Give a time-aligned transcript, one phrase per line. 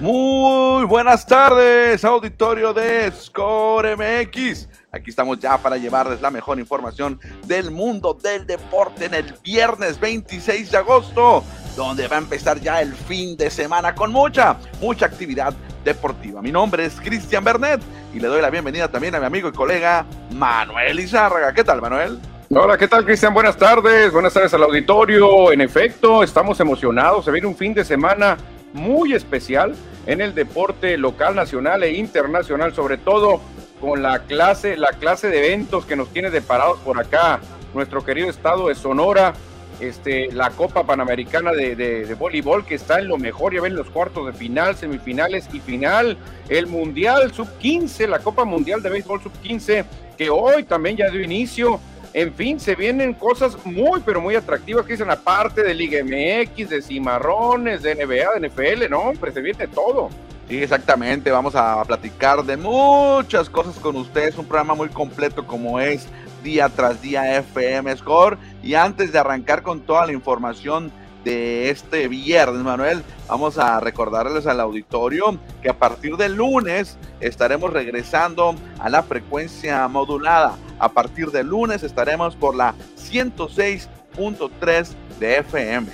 [0.00, 4.68] Muy buenas tardes, auditorio de Score MX.
[4.92, 9.98] Aquí estamos ya para llevarles la mejor información del mundo del deporte en el viernes
[9.98, 11.44] 26 de agosto,
[11.76, 15.54] donde va a empezar ya el fin de semana con mucha, mucha actividad
[15.84, 16.42] deportiva.
[16.42, 17.80] Mi nombre es Cristian Bernet
[18.12, 21.54] y le doy la bienvenida también a mi amigo y colega Manuel Izárraga.
[21.54, 22.18] ¿Qué tal, Manuel?
[22.50, 23.32] Hola, ¿qué tal, Cristian?
[23.32, 25.52] Buenas tardes, buenas tardes al auditorio.
[25.52, 27.24] En efecto, estamos emocionados.
[27.24, 28.36] Se viene un fin de semana
[28.72, 29.74] muy especial
[30.06, 33.40] en el deporte local, nacional e internacional, sobre todo
[33.80, 37.40] con la clase, la clase de eventos que nos tiene deparados por acá
[37.74, 39.32] nuestro querido estado de Sonora,
[39.80, 43.88] este, la Copa Panamericana de, de, Voleibol que está en lo mejor, ya ven los
[43.88, 49.84] cuartos de final, semifinales y final, el Mundial Sub-15, la Copa Mundial de Béisbol Sub-15,
[50.18, 51.80] que hoy también ya dio inicio,
[52.12, 56.70] en fin, se vienen cosas muy, pero muy atractivas que dicen aparte de Liga MX,
[56.70, 60.10] de Cimarrones, de NBA, de NFL, no, hombre, se viene todo.
[60.48, 65.78] Sí, exactamente, vamos a platicar de muchas cosas con ustedes, un programa muy completo como
[65.78, 66.08] es
[66.42, 68.36] día tras día FM Score.
[68.62, 70.90] Y antes de arrancar con toda la información
[71.24, 77.72] de este viernes, Manuel, vamos a recordarles al auditorio que a partir del lunes estaremos
[77.72, 80.56] regresando a la frecuencia modulada.
[80.78, 84.88] A partir del lunes estaremos por la 106.3
[85.18, 85.88] de FM.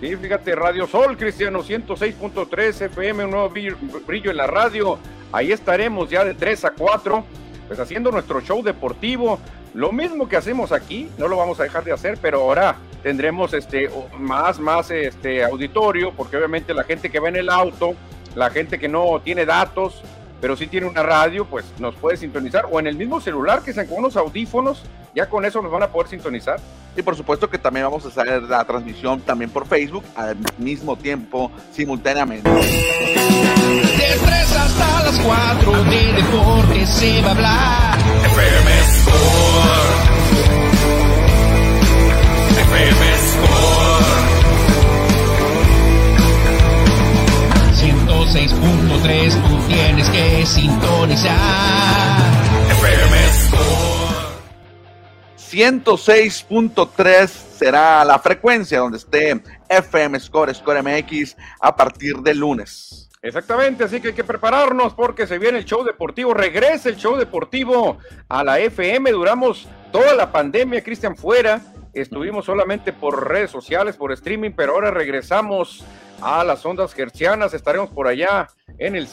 [0.00, 4.98] Sí, fíjate, Radio Sol, Cristiano, 106.3 FM, un nuevo brillo en la radio.
[5.32, 7.24] Ahí estaremos ya de 3 a 4,
[7.70, 9.38] pues haciendo nuestro show deportivo.
[9.74, 13.54] Lo mismo que hacemos aquí, no lo vamos a dejar de hacer, pero ahora tendremos
[13.54, 13.88] este
[14.18, 17.94] más, más este auditorio, porque obviamente la gente que va en el auto,
[18.34, 20.02] la gente que no tiene datos,
[20.40, 23.72] pero sí tiene una radio, pues nos puede sintonizar, o en el mismo celular que
[23.72, 24.82] sean con unos audífonos,
[25.14, 26.58] ya con eso nos van a poder sintonizar.
[26.96, 30.96] Y por supuesto que también vamos a hacer la transmisión también por Facebook al mismo
[30.96, 32.50] tiempo, simultáneamente.
[32.50, 37.98] De 3 hasta las 4 de deporte se va a hablar.
[38.26, 38.70] FM
[42.58, 43.10] FM
[47.80, 52.39] 106.3 tú tienes que sintonizar.
[55.50, 63.08] 106.3 será la frecuencia donde esté FM Score, Score MX a partir del lunes.
[63.22, 67.16] Exactamente, así que hay que prepararnos porque se viene el show deportivo, regresa el show
[67.16, 67.98] deportivo
[68.28, 71.60] a la FM, duramos toda la pandemia, Cristian fuera,
[71.92, 75.84] estuvimos solamente por redes sociales, por streaming, pero ahora regresamos
[76.22, 78.48] a las ondas gercianas, estaremos por allá
[78.78, 79.06] en el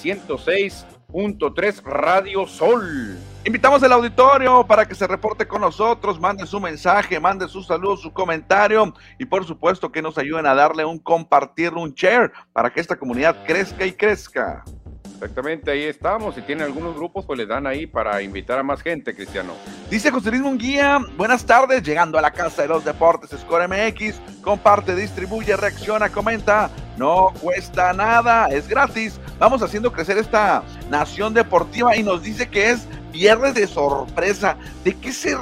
[1.10, 3.18] 106.3 Radio Sol.
[3.46, 7.96] Invitamos al auditorio para que se reporte con nosotros, mande su mensaje, mande su saludo,
[7.96, 12.70] su comentario y por supuesto que nos ayuden a darle un compartir, un share para
[12.70, 14.66] que esta comunidad crezca y crezca.
[15.14, 16.36] Exactamente, ahí estamos.
[16.36, 19.54] Si tienen algunos grupos, pues les dan ahí para invitar a más gente, Cristiano.
[19.90, 24.20] Dice José Luis Munguía, buenas tardes, llegando a la casa de los deportes Score MX,
[24.44, 29.20] comparte, distribuye, reacciona, comenta, no cuesta nada, es gratis.
[29.40, 34.58] Vamos haciendo crecer esta nación deportiva y nos dice que es viernes de sorpresa.
[34.84, 35.36] ¿De qué se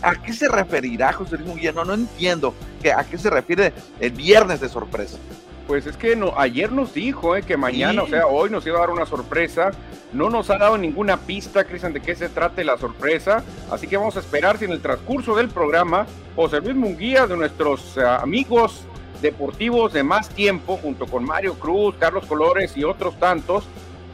[0.00, 1.72] ¿A qué se referirá José Luis Munguía?
[1.72, 5.18] No, no entiendo que, a qué se refiere el viernes de sorpresa.
[5.66, 8.78] Pues es que no, ayer nos dijo eh, que mañana, o sea, hoy nos iba
[8.78, 9.72] a dar una sorpresa.
[10.12, 13.42] No nos ha dado ninguna pista, Cristian, de qué se trate la sorpresa.
[13.70, 16.06] Así que vamos a esperar si en el transcurso del programa
[16.36, 18.86] José Luis Munguía, de nuestros eh, amigos
[19.20, 23.64] deportivos de más tiempo, junto con Mario Cruz, Carlos Colores y otros tantos,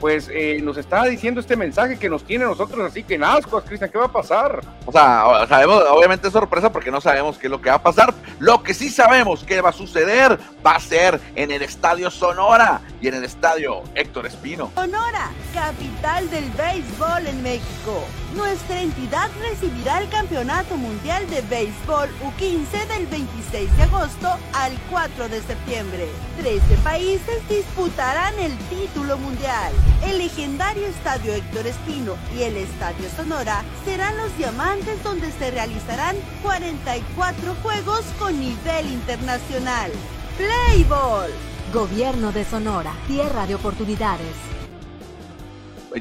[0.00, 3.64] pues eh, nos está diciendo este mensaje que nos tiene nosotros así que en ascuas,
[3.64, 4.60] Cristian, ¿qué va a pasar?
[4.84, 7.82] O sea, sabemos, obviamente es sorpresa porque no sabemos qué es lo que va a
[7.82, 8.12] pasar.
[8.38, 12.82] Lo que sí sabemos que va a suceder va a ser en el Estadio Sonora
[13.00, 14.70] y en el Estadio Héctor Espino.
[14.74, 18.04] Sonora, capital del béisbol en México.
[18.34, 25.28] Nuestra entidad recibirá el Campeonato Mundial de Béisbol U15 del 26 de agosto al 4
[25.28, 26.08] de septiembre.
[26.38, 29.72] Trece países disputarán el título mundial.
[30.04, 36.16] El legendario Estadio Héctor Espino y el Estadio Sonora serán los diamantes donde se realizarán
[36.42, 39.92] 44 juegos con nivel internacional.
[40.36, 41.30] Playball.
[41.72, 44.53] Gobierno de Sonora, tierra de oportunidades.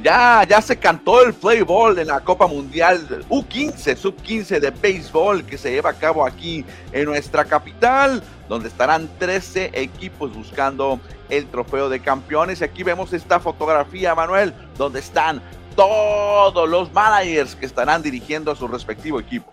[0.01, 5.45] Ya, ya se cantó el play ball en la Copa Mundial U15, sub-15 de béisbol
[5.45, 10.99] que se lleva a cabo aquí en nuestra capital, donde estarán 13 equipos buscando
[11.29, 12.61] el trofeo de campeones.
[12.61, 15.41] Y aquí vemos esta fotografía, Manuel, donde están
[15.75, 19.51] todos los managers que estarán dirigiendo a su respectivo equipo.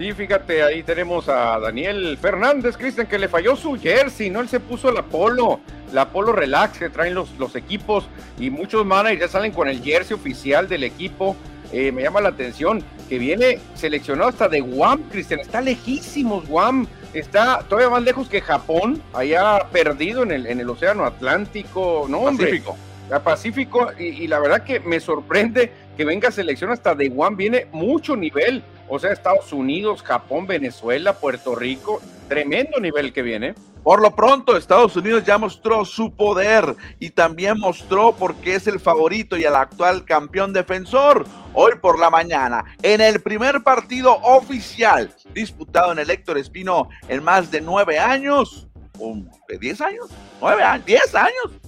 [0.00, 4.40] Sí, fíjate, ahí tenemos a Daniel Fernández, Cristian, que le falló su jersey, ¿no?
[4.40, 5.60] Él se puso el Apolo.
[5.92, 8.08] la Polo Relax que traen los, los equipos
[8.38, 11.36] y muchos managers ya salen con el jersey oficial del equipo.
[11.70, 15.40] Eh, me llama la atención que viene seleccionado hasta de Guam, Cristian.
[15.40, 16.86] Está lejísimos Guam.
[17.12, 22.06] Está todavía más lejos que Japón, allá perdido en el, en el Océano Atlántico.
[22.08, 22.46] No, hombre.
[22.46, 22.76] Pacífico.
[23.12, 23.90] A Pacífico.
[23.98, 27.36] Y, y la verdad que me sorprende que venga selección hasta de Guam.
[27.36, 28.62] Viene mucho nivel.
[28.92, 32.02] O sea, Estados Unidos, Japón, Venezuela, Puerto Rico.
[32.28, 33.54] Tremendo nivel que viene.
[33.84, 38.66] Por lo pronto, Estados Unidos ya mostró su poder y también mostró por qué es
[38.66, 41.24] el favorito y el actual campeón defensor.
[41.54, 47.22] Hoy por la mañana, en el primer partido oficial disputado en el Héctor Espino en
[47.22, 48.66] más de nueve años,
[48.98, 49.16] ¿o
[49.48, 50.08] de diez años,
[50.40, 51.60] nueve años, diez años,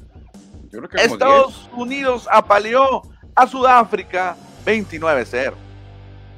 [0.70, 3.02] Yo creo que Estados Unidos apaleó
[3.36, 4.36] a Sudáfrica
[4.66, 5.54] 29-0.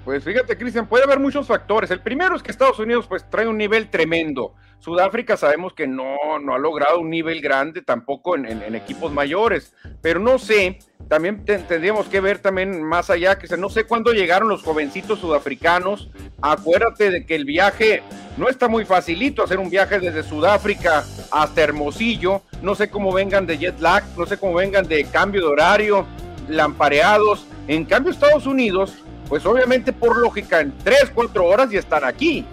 [0.04, 1.90] Pues fíjate, Cristian, puede haber muchos factores.
[1.90, 4.54] El primero es que Estados Unidos pues trae un nivel tremendo.
[4.78, 9.72] Sudáfrica sabemos que no, no ha logrado un nivel grande tampoco en, equipos mayores,
[10.02, 10.78] pero no sé,
[11.08, 15.20] también te- tendríamos que ver también más allá, que no sé cuándo llegaron los jovencitos
[15.20, 16.10] sudafricanos.
[16.42, 18.02] Acuérdate de que el viaje
[18.36, 22.42] no está muy facilito, hacer un viaje desde Sudáfrica hasta Hermosillo.
[22.60, 26.06] No sé cómo vengan de jet lag, no sé cómo vengan de cambio de horario,
[26.46, 27.46] lampareados.
[27.68, 28.92] En cambio, Estados Unidos
[29.28, 32.44] pues obviamente por lógica en 3, 4 horas ya están aquí.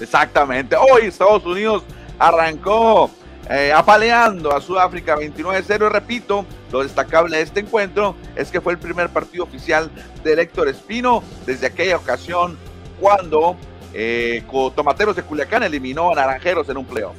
[0.00, 0.76] Exactamente.
[0.76, 1.84] Hoy Estados Unidos
[2.18, 3.10] arrancó
[3.50, 5.86] eh, apaleando a Sudáfrica 29-0.
[5.86, 9.90] Y repito, lo destacable de este encuentro es que fue el primer partido oficial
[10.24, 12.56] del Héctor Espino desde aquella ocasión
[13.00, 13.56] cuando
[13.92, 14.42] eh,
[14.74, 17.16] Tomateros de Culiacán eliminó a Naranjeros en un playoff.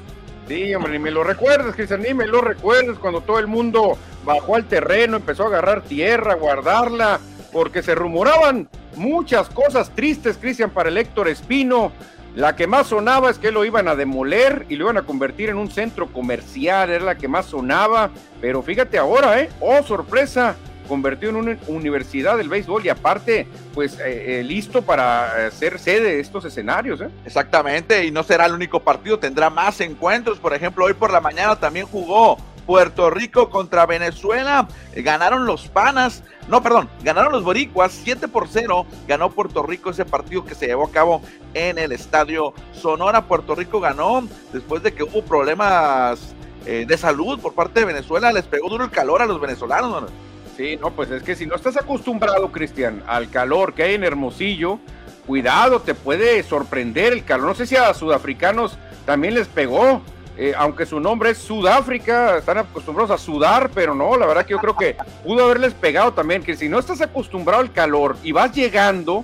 [0.48, 3.98] Sí, hombre, ni me lo recuerdes, Cristian, ni me lo recuerdes cuando todo el mundo
[4.26, 7.20] bajó al terreno, empezó a agarrar tierra, a guardarla,
[7.54, 11.94] porque se rumoraban muchas cosas tristes, Cristian, para el Héctor Espino.
[12.36, 15.50] La que más sonaba es que lo iban a demoler y lo iban a convertir
[15.50, 18.10] en un centro comercial, era la que más sonaba.
[18.42, 19.50] Pero fíjate ahora, ¿eh?
[19.60, 20.56] Oh, sorpresa,
[20.88, 25.78] convertido en una universidad del béisbol y aparte, pues eh, eh, listo para eh, ser
[25.78, 27.10] sede de estos escenarios, ¿eh?
[27.24, 30.40] Exactamente, y no será el único partido, tendrá más encuentros.
[30.40, 34.68] Por ejemplo, hoy por la mañana también jugó Puerto Rico contra Venezuela.
[34.96, 38.86] Ganaron los panas, no, perdón, ganaron los boricuas 7 por 0.
[39.08, 41.22] Ganó Puerto Rico ese partido que se llevó a cabo
[41.54, 43.26] en el estadio Sonora.
[43.26, 46.34] Puerto Rico ganó después de que hubo problemas
[46.66, 48.32] eh, de salud por parte de Venezuela.
[48.32, 50.12] Les pegó duro el calor a los venezolanos.
[50.58, 54.04] Sí, no, pues es que si no estás acostumbrado, Cristian, al calor que hay en
[54.04, 54.80] Hermosillo,
[55.26, 57.48] cuidado, te puede sorprender el calor.
[57.48, 60.02] No sé si a sudafricanos también les pegó,
[60.38, 64.52] eh, aunque su nombre es Sudáfrica, están acostumbrados a sudar, pero no, la verdad que
[64.52, 68.32] yo creo que pudo haberles pegado también, que si no estás acostumbrado al calor y
[68.32, 69.24] vas llegando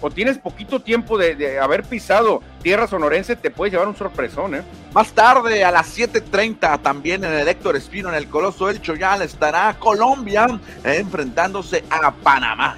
[0.00, 4.54] o tienes poquito tiempo de, de haber pisado tierra sonorense, te puede llevar un sorpresón,
[4.54, 4.62] ¿eh?
[4.92, 9.22] Más tarde, a las 7:30, también en el Héctor Espino, en el Coloso del Choyal,
[9.22, 10.46] estará Colombia
[10.84, 12.76] eh, enfrentándose a Panamá.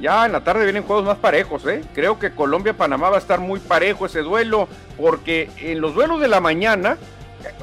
[0.00, 1.82] Ya en la tarde vienen juegos más parejos, ¿eh?
[1.92, 6.28] Creo que Colombia-Panamá va a estar muy parejo ese duelo, porque en los duelos de
[6.28, 6.96] la mañana,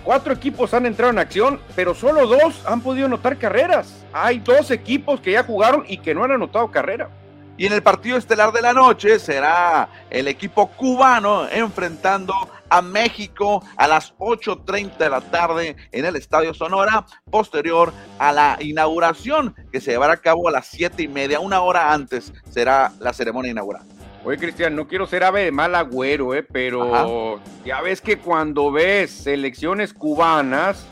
[0.03, 4.05] cuatro equipos han entrado en acción, pero solo dos han podido anotar carreras.
[4.13, 7.09] Hay dos equipos que ya jugaron y que no han anotado carrera.
[7.57, 12.33] Y en el partido estelar de la noche será el equipo cubano enfrentando
[12.69, 18.57] a México a las 8.30 de la tarde en el Estadio Sonora, posterior a la
[18.59, 22.91] inauguración que se llevará a cabo a las siete y media, una hora antes será
[22.99, 23.94] la ceremonia inaugural.
[24.25, 26.41] Oye, Cristian, no quiero ser ave de mal agüero, ¿eh?
[26.41, 30.87] pero ya ves que cuando ves selecciones cubanas,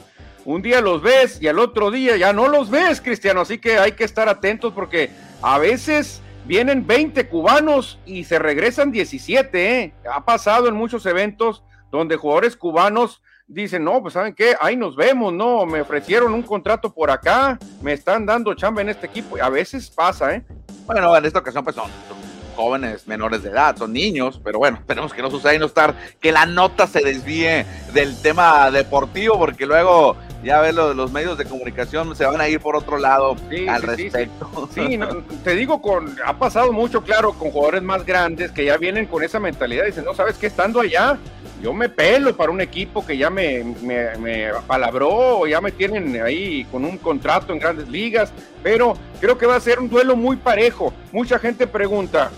[0.45, 3.41] un día los ves y al otro día ya no los ves, Cristiano.
[3.41, 5.09] Así que hay que estar atentos porque
[5.41, 9.93] a veces vienen 20 cubanos y se regresan 17, ¿eh?
[10.11, 14.95] Ha pasado en muchos eventos donde jugadores cubanos dicen, no, pues saben qué, ahí nos
[14.95, 19.37] vemos, no, me ofrecieron un contrato por acá, me están dando chamba en este equipo.
[19.41, 20.45] A veces pasa, ¿eh?
[20.85, 22.22] Bueno, en esta ocasión pues son, son
[22.53, 25.95] jóvenes menores de edad, son niños, pero bueno, esperemos que no suceda y no estar,
[26.19, 31.37] que la nota se desvíe del tema deportivo, porque luego ya ves los, los medios
[31.37, 34.03] de comunicación se van a ir por otro lado Sí, al sí, sí, sí.
[34.03, 34.69] respecto.
[34.73, 35.07] Sí, no,
[35.43, 39.23] te digo, con, ha pasado mucho, claro, con jugadores más grandes que ya vienen con
[39.23, 39.85] esa mentalidad.
[39.85, 40.47] Dicen, no, ¿sabes qué?
[40.47, 41.17] Estando allá,
[41.61, 45.71] yo me pelo para un equipo que ya me, me, me palabró o ya me
[45.71, 48.33] tienen ahí con un contrato en grandes ligas.
[48.61, 50.93] Pero creo que va a ser un duelo muy parejo.
[51.13, 52.31] Mucha gente pregunta,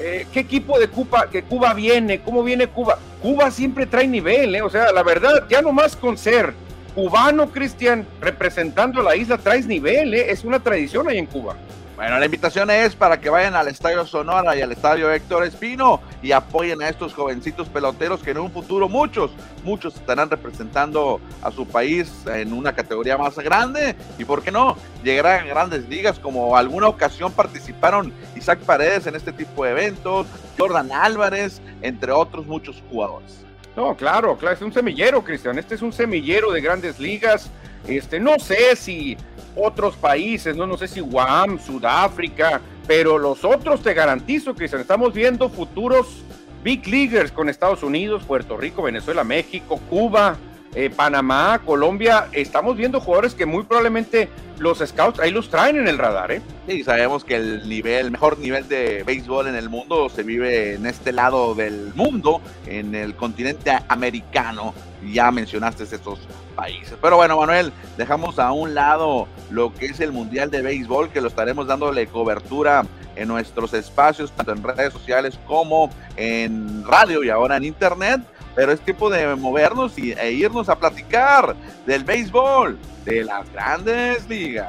[0.00, 2.20] eh, ¿qué equipo de Cuba, que Cuba viene?
[2.20, 2.98] ¿Cómo viene Cuba?
[3.22, 4.62] Cuba siempre trae nivel, ¿eh?
[4.62, 6.54] O sea, la verdad, ya nomás con ser
[6.94, 10.30] cubano, Cristian, representando a la isla, traes nivel, ¿eh?
[10.30, 11.56] Es una tradición ahí en Cuba.
[12.00, 16.00] Bueno, la invitación es para que vayan al Estadio Sonora y al Estadio Héctor Espino
[16.22, 19.32] y apoyen a estos jovencitos peloteros que en un futuro muchos,
[19.64, 24.78] muchos estarán representando a su país en una categoría más grande y, ¿por qué no?,
[25.04, 30.26] llegarán a grandes ligas como alguna ocasión participaron Isaac Paredes en este tipo de eventos,
[30.56, 33.44] Jordan Álvarez, entre otros muchos jugadores.
[33.76, 35.58] No, claro, claro, es un semillero, Cristian.
[35.58, 37.50] Este es un semillero de grandes ligas.
[37.86, 39.16] Este, no sé si
[39.56, 45.12] otros países, no, no sé si Guam, Sudáfrica, pero los otros te garantizo, que estamos
[45.12, 46.22] viendo futuros
[46.62, 50.36] big leaguers con Estados Unidos, Puerto Rico, Venezuela, México, Cuba,
[50.74, 55.88] eh, Panamá, Colombia, estamos viendo jugadores que muy probablemente los scouts ahí los traen en
[55.88, 56.42] el radar, ¿eh?
[56.68, 60.74] Sí, sabemos que el nivel, el mejor nivel de béisbol en el mundo se vive
[60.74, 64.74] en este lado del mundo, en el continente americano.
[65.12, 66.20] Ya mencionaste estos
[66.54, 66.94] países.
[67.00, 71.22] Pero bueno, Manuel, dejamos a un lado lo que es el Mundial de Béisbol, que
[71.22, 72.84] lo estaremos dándole cobertura
[73.16, 78.20] en nuestros espacios, tanto en redes sociales como en radio y ahora en internet
[78.54, 81.54] pero es tiempo de movernos y, e irnos a platicar
[81.86, 84.68] del béisbol, de las grandes ligas.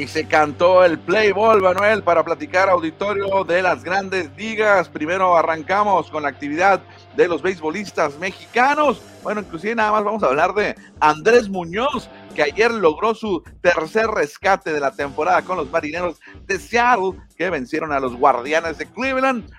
[0.00, 4.88] Y se cantó el play ball, Manuel, para platicar auditorio de las grandes ligas.
[4.88, 6.80] Primero arrancamos con la actividad
[7.16, 9.02] de los beisbolistas mexicanos.
[9.22, 14.06] Bueno, inclusive nada más vamos a hablar de Andrés Muñoz, que ayer logró su tercer
[14.06, 18.86] rescate de la temporada con los marineros de Seattle, que vencieron a los guardianes de
[18.86, 19.50] Cleveland.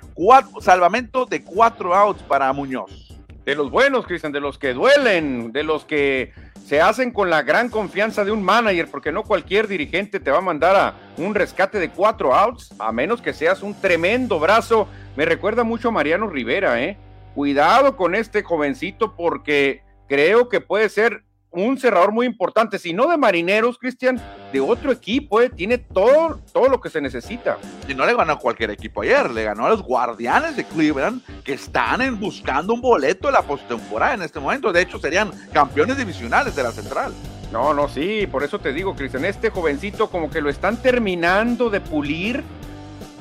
[0.59, 3.15] Salvamento de cuatro outs para Muñoz.
[3.45, 6.33] De los buenos, Cristian, de los que duelen, de los que
[6.71, 10.37] se hacen con la gran confianza de un manager, porque no cualquier dirigente te va
[10.37, 14.87] a mandar a un rescate de cuatro outs, a menos que seas un tremendo brazo.
[15.17, 16.97] Me recuerda mucho a Mariano Rivera, ¿eh?
[17.35, 23.07] Cuidado con este jovencito porque creo que puede ser un cerrador muy importante, si no
[23.07, 24.21] de marineros, Cristian,
[24.53, 25.49] de otro equipo, ¿eh?
[25.49, 27.57] tiene todo, todo lo que se necesita.
[27.87, 31.21] Y no le ganó a cualquier equipo ayer, le ganó a los guardianes de Cleveland,
[31.43, 34.71] que están en, buscando un boleto de la postemporada en este momento.
[34.71, 37.13] De hecho, serían campeones divisionales de la central.
[37.51, 41.69] No, no, sí, por eso te digo, Cristian, este jovencito como que lo están terminando
[41.69, 42.43] de pulir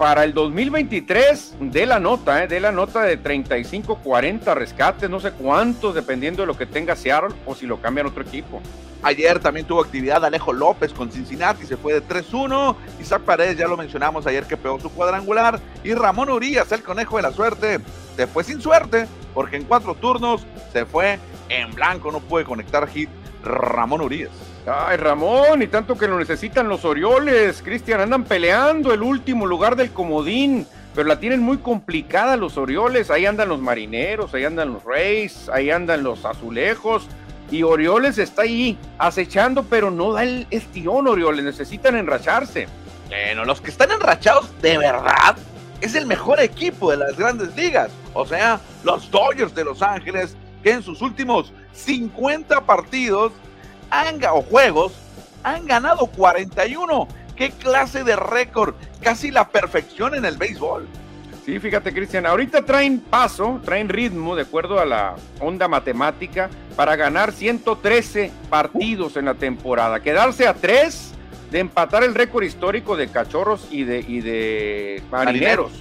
[0.00, 2.49] para el 2023 de la nota, ¿eh?
[2.49, 6.97] de la nota de 35, 40 rescates, no sé cuántos, dependiendo de lo que tenga
[6.97, 8.62] Seattle o si lo cambian otro equipo.
[9.02, 12.76] Ayer también tuvo actividad Alejo López con Cincinnati, se fue de 3-1.
[12.99, 15.61] Isaac Paredes, ya lo mencionamos ayer que pegó su cuadrangular.
[15.85, 17.80] Y Ramón Urias, el conejo de la suerte,
[18.16, 21.19] se fue sin suerte, porque en cuatro turnos se fue
[21.50, 23.11] en blanco, no puede conectar hit
[23.45, 24.31] Ramón Urias.
[24.67, 29.75] Ay, Ramón, y tanto que lo necesitan los Orioles, Cristian, andan peleando el último lugar
[29.75, 34.73] del comodín, pero la tienen muy complicada los Orioles, ahí andan los Marineros, ahí andan
[34.75, 37.09] los Reyes, ahí andan los Azulejos,
[37.51, 42.69] y Orioles está ahí acechando, pero no da el estirón, Orioles, necesitan enracharse.
[43.09, 45.37] Bueno, los que están enrachados de verdad
[45.81, 50.37] es el mejor equipo de las grandes ligas, o sea, los Dodgers de Los Ángeles,
[50.63, 53.33] que en sus últimos 50 partidos
[53.91, 54.93] han, o juegos
[55.43, 57.09] han ganado 41.
[57.37, 58.75] ¿Qué clase de récord?
[59.00, 60.87] Casi la perfección en el béisbol.
[61.45, 66.97] Sí, fíjate, Cristian, ahorita traen paso, traen ritmo, de acuerdo a la onda matemática, para
[66.97, 70.00] ganar 113 partidos en la temporada.
[70.00, 71.12] Quedarse a tres
[71.50, 75.73] de empatar el récord histórico de cachorros y de, y de marineros.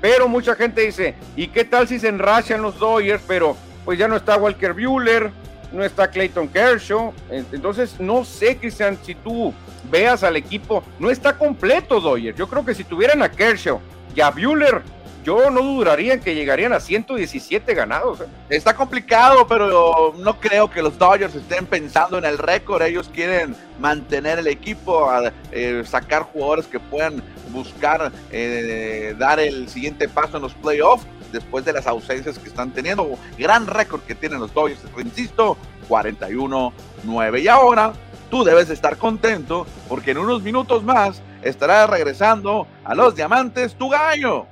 [0.00, 3.22] Pero mucha gente dice, ¿y qué tal si se enrachan los Dodgers?
[3.26, 5.30] Pero pues ya no está Walker Bueller,
[5.72, 7.12] no está Clayton Kershaw.
[7.30, 9.52] Entonces, no sé, Cristian, si tú
[9.90, 12.34] veas al equipo, no está completo Doyer.
[12.34, 13.80] Yo creo que si tuvieran a Kershaw
[14.14, 14.82] y a Bueller,
[15.24, 18.20] yo no dudaría en que llegarían a 117 ganados.
[18.20, 18.26] ¿eh?
[18.50, 22.82] Está complicado, pero no creo que los Dodgers estén pensando en el récord.
[22.82, 25.10] Ellos quieren mantener el equipo,
[25.50, 31.66] eh, sacar jugadores que puedan buscar eh, dar el siguiente paso en los playoffs después
[31.66, 33.18] de las ausencias que están teniendo.
[33.36, 37.42] Gran récord que tienen los Dodgers, insisto, 41-9.
[37.42, 37.92] Y ahora
[38.30, 43.90] tú debes estar contento porque en unos minutos más estará regresando a los Diamantes tu
[43.90, 44.46] gallo.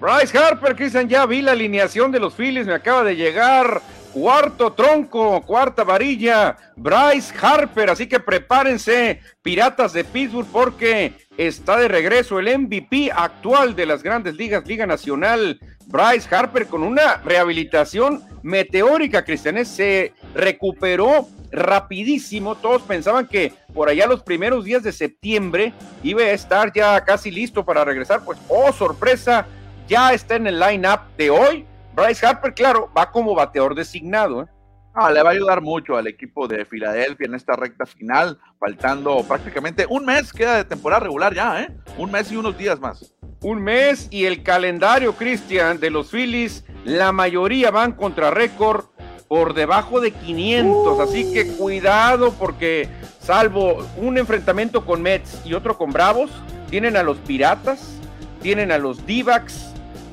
[0.00, 3.80] Bryce Harper, Cristian, ya vi la alineación de los Phillies, me acaba de llegar
[4.14, 7.90] cuarto tronco, cuarta varilla, Bryce Harper.
[7.90, 14.04] Así que prepárense, Piratas de Pittsburgh, porque está de regreso el MVP actual de las
[14.04, 19.66] grandes ligas, Liga Nacional, Bryce Harper, con una rehabilitación meteórica, Cristianes.
[19.66, 22.54] Se recuperó rapidísimo.
[22.54, 25.72] Todos pensaban que por allá los primeros días de septiembre
[26.04, 28.24] iba a estar ya casi listo para regresar.
[28.24, 29.46] Pues, oh, sorpresa,
[29.88, 31.66] ya está en el line-up de hoy.
[31.94, 34.42] Bryce Harper, claro, va como bateador designado.
[34.42, 34.46] ¿eh?
[34.94, 39.22] Ah, le va a ayudar mucho al equipo de Filadelfia en esta recta final, faltando
[39.26, 41.76] prácticamente un mes queda de temporada regular ya, ¿eh?
[41.98, 43.14] Un mes y unos días más.
[43.42, 48.86] Un mes y el calendario, Cristian, de los Phillies, la mayoría van contra récord
[49.28, 52.88] por debajo de 500, así que cuidado porque
[53.20, 56.30] salvo un enfrentamiento con Mets y otro con Bravos,
[56.70, 57.98] tienen a los Piratas,
[58.42, 59.24] tienen a los d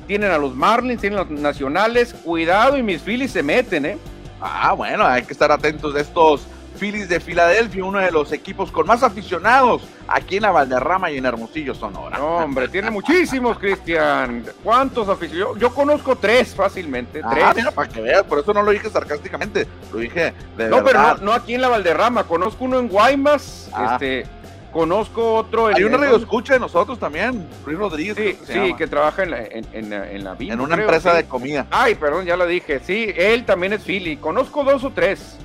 [0.06, 3.98] tienen a los Marlins, tienen a los Nacionales, cuidado y mis Phillies se meten, ¿eh?
[4.40, 6.46] Ah, bueno, hay que estar atentos de estos
[6.78, 11.18] Phillies de Filadelfia, uno de los equipos con más aficionados aquí en la Valderrama y
[11.18, 12.18] en Hermosillo, Sonora.
[12.18, 14.44] No, hombre, tiene muchísimos, Cristian.
[14.64, 15.58] ¿Cuántos aficionados?
[15.58, 17.20] Yo conozco tres fácilmente.
[17.22, 17.56] Ah, tres.
[17.56, 21.18] mira, para que veas, por eso no lo dije sarcásticamente, lo dije de No, pero
[21.18, 22.24] no, aquí en la Valderrama.
[22.24, 23.92] Conozco uno en Guaymas, ah.
[23.92, 24.26] este.
[24.72, 25.68] Conozco otro.
[25.68, 28.16] En, Hay uno radio escucha de nosotros también, Luis Rodríguez.
[28.16, 31.66] Sí, que, sí, que trabaja en la, en, en, la En una empresa de comida.
[31.70, 32.80] Ay, perdón, ya lo dije.
[32.80, 34.16] Sí, él también es Philly.
[34.16, 35.36] Conozco dos o tres.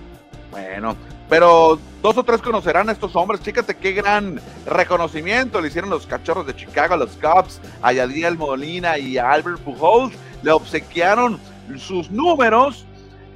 [0.49, 0.95] Bueno,
[1.29, 3.41] pero dos o tres conocerán a estos hombres.
[3.41, 8.97] Fíjate qué gran reconocimiento le hicieron los cachorros de Chicago, los Cubs, a Yadiel Molina
[8.97, 10.15] y a Albert Pujols.
[10.41, 11.39] Le obsequiaron
[11.77, 12.85] sus números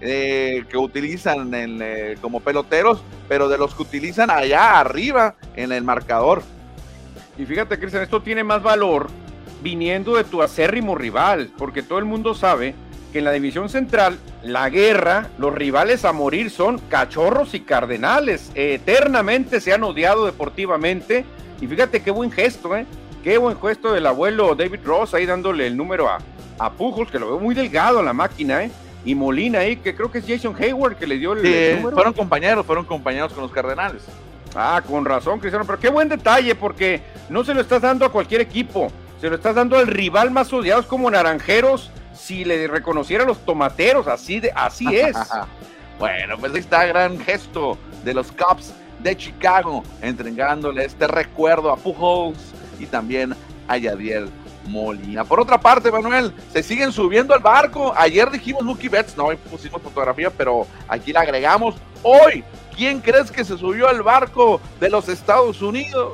[0.02, 5.84] eh, que utilizan eh, como peloteros, pero de los que utilizan allá arriba en el
[5.84, 6.42] marcador.
[7.38, 9.08] Y fíjate, Cristian, esto tiene más valor
[9.62, 12.74] viniendo de tu acérrimo rival, porque todo el mundo sabe
[13.12, 18.52] que en la división central, la guerra, los rivales a morir son cachorros y cardenales.
[18.56, 21.26] Eternamente se han odiado deportivamente.
[21.60, 22.86] Y fíjate qué buen gesto, ¿eh?
[23.24, 26.20] Qué buen gesto del abuelo David Ross ahí dándole el número a,
[26.58, 28.72] a Pujos, que lo veo muy delgado a la máquina, ¿eh?
[29.04, 31.96] Y Molina ahí, que creo que es Jason Hayward que le dio el, número.
[31.96, 34.04] Fueron compañeros, fueron compañeros con los Cardenales.
[34.56, 35.66] Ah, con razón, Cristiano.
[35.66, 38.92] Pero qué buen detalle, porque no se lo estás dando a cualquier equipo.
[39.20, 43.46] Se lo estás dando al rival más odiado, como Naranjeros, si le reconociera a los
[43.46, 45.16] tomateros, así, de, así es.
[46.00, 51.78] bueno, pues ahí está gran gesto de los Cubs de Chicago, entregándole este recuerdo a
[51.78, 52.38] Pujols
[52.80, 53.36] y también
[53.68, 54.30] a Yadiel
[54.68, 55.24] Molina.
[55.24, 57.94] Por otra parte, Manuel, se siguen subiendo al barco.
[57.96, 61.76] Ayer dijimos Mookie Betts, no pusimos fotografía, pero aquí la agregamos.
[62.04, 62.44] Hoy,
[62.76, 66.14] ¿quién crees que se subió al barco de los Estados Unidos?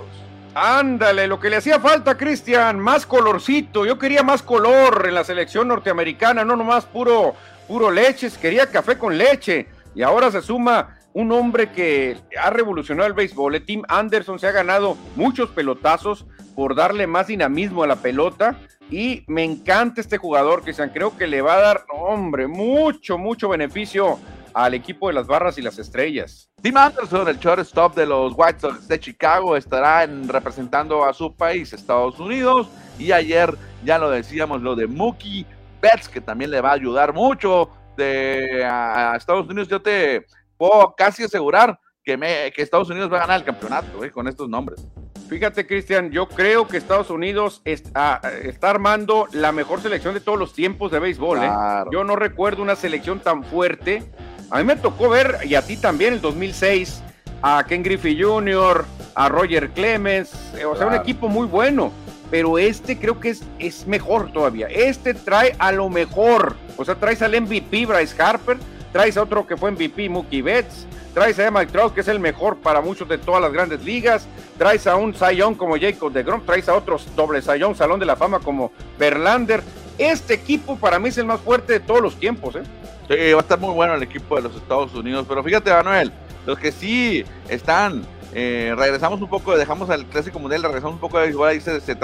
[0.54, 3.86] Ándale, lo que le hacía falta, Cristian, más colorcito.
[3.86, 7.36] Yo quería más color en la selección norteamericana, no nomás puro,
[7.68, 9.68] puro leches, quería café con leche.
[9.94, 13.64] Y ahora se suma un hombre que ha revolucionado el béisbol.
[13.66, 16.26] Tim Anderson se ha ganado muchos pelotazos
[16.58, 18.60] por darle más dinamismo a la pelota.
[18.90, 20.90] Y me encanta este jugador, Cristian.
[20.90, 24.18] Creo que le va a dar, hombre, mucho, mucho beneficio
[24.56, 26.50] al equipo de las barras y las estrellas.
[26.60, 31.32] Tim Anderson, el shortstop de los White Sox de Chicago, estará en, representando a su
[31.36, 32.68] país, Estados Unidos.
[32.98, 35.46] Y ayer ya lo decíamos, lo de Mookie
[35.80, 39.68] Betts, que también le va a ayudar mucho de, a, Estados Unidos.
[39.68, 40.26] Yo te
[40.58, 44.30] puedo casi asegurar que, me, que Estados Unidos va a ganar el campeonato eh, con
[44.30, 44.82] estos nombres.
[45.28, 50.40] Fíjate, Cristian, yo creo que Estados Unidos está, está, armando la mejor selección de todos
[50.40, 51.40] los tiempos de béisbol.
[51.44, 51.50] ¿eh?
[51.92, 54.04] Yo no recuerdo una selección tan fuerte
[54.50, 57.02] a mí me tocó ver, y a ti también, el 2006,
[57.42, 61.92] a Ken Griffey Jr., a Roger Clemens, eh, o sea, un equipo muy bueno.
[62.32, 64.68] Pero este creo que es, es mejor todavía.
[64.68, 66.56] Este trae a lo mejor.
[66.76, 68.58] O sea, traes al MVP Bryce Harper,
[68.92, 72.20] traes a otro que fue MVP Mookie Betts, traes a Mike Trout, que es el
[72.20, 76.24] mejor para muchos de todas las grandes ligas, traes a un Sayón como Jacob de
[76.24, 79.64] Grom, traes a otros doble Sayón, Salón de la Fama como Verlander.
[79.98, 82.64] Este equipo para mí es el más fuerte de todos los tiempos, ¿eh?
[83.08, 85.26] Sí, va a estar muy bueno el equipo de los Estados Unidos.
[85.28, 86.12] Pero fíjate, Manuel,
[86.46, 91.18] los que sí están, eh, regresamos un poco, dejamos al Clásico Mundial, regresamos un poco
[91.18, 91.98] de béisbol, ahí se, se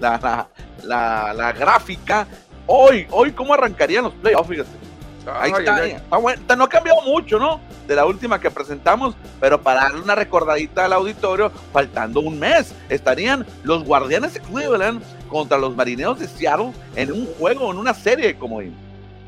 [0.00, 0.48] la,
[0.84, 2.26] la, la, gráfica.
[2.66, 4.48] Hoy, hoy, ¿cómo arrancarían los playoffs?
[4.48, 4.87] Fíjate.
[5.34, 7.60] Ahí está, no ha cambiado mucho, ¿no?
[7.86, 12.74] De la última que presentamos, pero para darle una recordadita al auditorio, faltando un mes,
[12.88, 17.94] estarían los Guardianes de Cleveland contra los Marineros de Seattle en un juego, en una
[17.94, 18.60] serie, como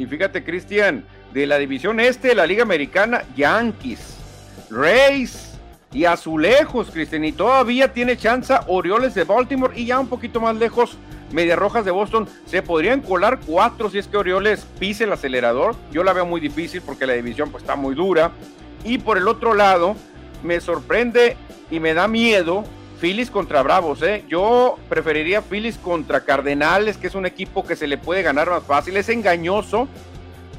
[0.00, 4.16] y fíjate, Cristian, de la división este de la Liga Americana, Yankees,
[4.70, 5.58] Rays
[5.92, 7.24] y Azulejos, Cristian.
[7.24, 10.96] Y todavía tiene chance Orioles de Baltimore y ya un poquito más lejos
[11.32, 15.76] Medias Rojas de Boston se podrían colar cuatro si es que Orioles pise el acelerador.
[15.92, 18.32] Yo la veo muy difícil porque la división pues, está muy dura.
[18.84, 19.94] Y por el otro lado,
[20.42, 21.36] me sorprende
[21.70, 22.64] y me da miedo
[23.00, 24.24] Phillies contra Bravos, ¿eh?
[24.28, 28.62] Yo preferiría Phillies contra Cardenales, que es un equipo que se le puede ganar más
[28.62, 28.96] fácil.
[28.96, 29.88] Es engañoso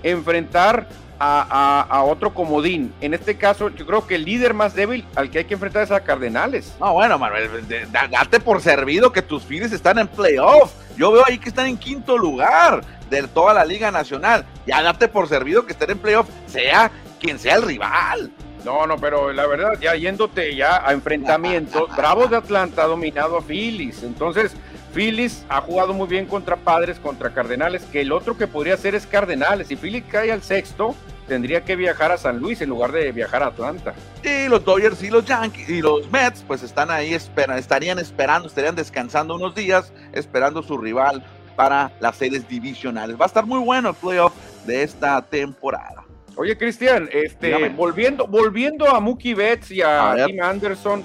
[0.02, 0.88] enfrentar
[1.22, 2.94] a, otro comodín.
[3.02, 5.84] En este caso, yo creo que el líder más débil al que hay que enfrentar
[5.84, 6.76] es a Cardenales.
[6.80, 7.50] No, bueno, Manuel,
[7.92, 10.74] date por servido que tus Phillies están en playoff.
[10.98, 14.46] Yo veo ahí que están en quinto lugar de toda la Liga Nacional.
[14.66, 18.32] Ya date por servido que estén en playoff, sea quien sea el rival.
[18.66, 23.38] No, no, pero la verdad, ya yéndote ya a enfrentamientos, Bravos de Atlanta ha dominado
[23.38, 24.04] a Phillies.
[24.04, 24.56] Entonces,
[24.94, 28.94] Phillies ha jugado muy bien contra Padres, contra Cardenales, que el otro que podría ser
[28.94, 29.68] es Cardenales.
[29.68, 30.96] Si Phillies cae al sexto,
[31.32, 33.94] tendría que viajar a San Luis en lugar de viajar a Atlanta.
[34.22, 38.50] Y los Dodgers y los Yankees y los Mets, pues están ahí, esperan, estarían esperando,
[38.50, 41.24] estarían descansando unos días, esperando su rival
[41.56, 43.16] para las series divisionales.
[43.18, 44.34] Va a estar muy bueno el playoff
[44.66, 46.04] de esta temporada.
[46.36, 51.02] Oye, Cristian, este, volviendo, volviendo a Mookie Betts y a, Tim Anderson,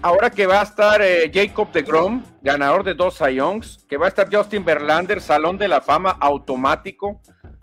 [0.00, 4.06] ahora que va a estar eh, Jacob de Grom, ganador de dos Youngs, que va
[4.06, 7.20] a estar Justin Verlander, Salón de la Fama automático,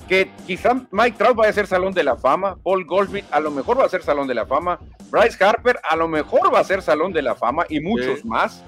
[0.07, 3.51] que quizá Mike Trout vaya a ser Salón de la Fama, Paul Goldschmidt a lo
[3.51, 4.79] mejor va a ser Salón de la Fama,
[5.11, 8.63] Bryce Harper a lo mejor va a ser Salón de la Fama y muchos más.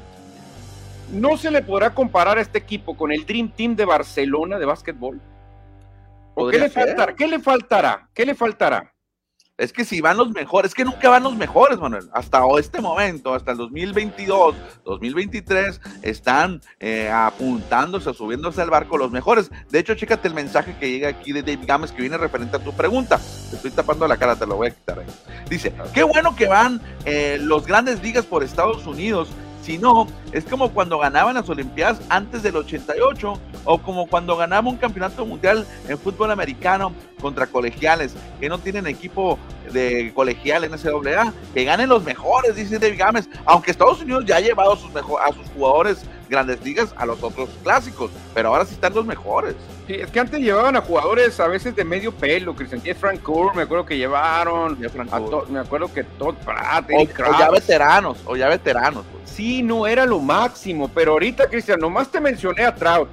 [1.12, 4.65] No se le podrá comparar a este equipo con el Dream Team de Barcelona de
[4.65, 5.19] básquetbol.
[6.52, 7.15] ¿Qué le, faltará?
[7.15, 8.10] ¿Qué le faltará?
[8.13, 8.93] ¿Qué le faltará?
[9.60, 12.10] Es que si van los mejores, es que nunca van los mejores, Manuel.
[12.13, 19.52] Hasta este momento, hasta el 2022, 2023, están eh, apuntándose, subiéndose al barco los mejores.
[19.69, 22.63] De hecho, chécate el mensaje que llega aquí de Dave Gámez que viene referente a
[22.63, 23.19] tu pregunta.
[23.50, 25.08] Te estoy tapando la cara, te lo voy a quitar ahí.
[25.50, 29.28] Dice, qué bueno que van eh, los grandes ligas por Estados Unidos
[29.69, 34.67] si no, es como cuando ganaban las Olimpiadas antes del 88 o como cuando ganaba
[34.67, 39.38] un campeonato mundial en fútbol americano contra colegiales que no tienen equipo
[39.71, 44.38] de colegial en SAA, que ganen los mejores, dice David Gámez, aunque Estados Unidos ya
[44.38, 48.65] ha llevado a sus, a sus jugadores grandes ligas a los otros clásicos, pero ahora
[48.65, 49.56] sí están los mejores.
[49.88, 53.56] Sí, es que antes llevaban a jugadores a veces de medio pelo, Cristian Frank Cour,
[53.56, 59.04] me acuerdo que llevaron, me acuerdo que Todd Pratt, o, ya veteranos, o ya veteranos.
[59.12, 63.10] Pues sí, no era lo máximo, pero ahorita, Cristian, nomás te mencioné a Trout,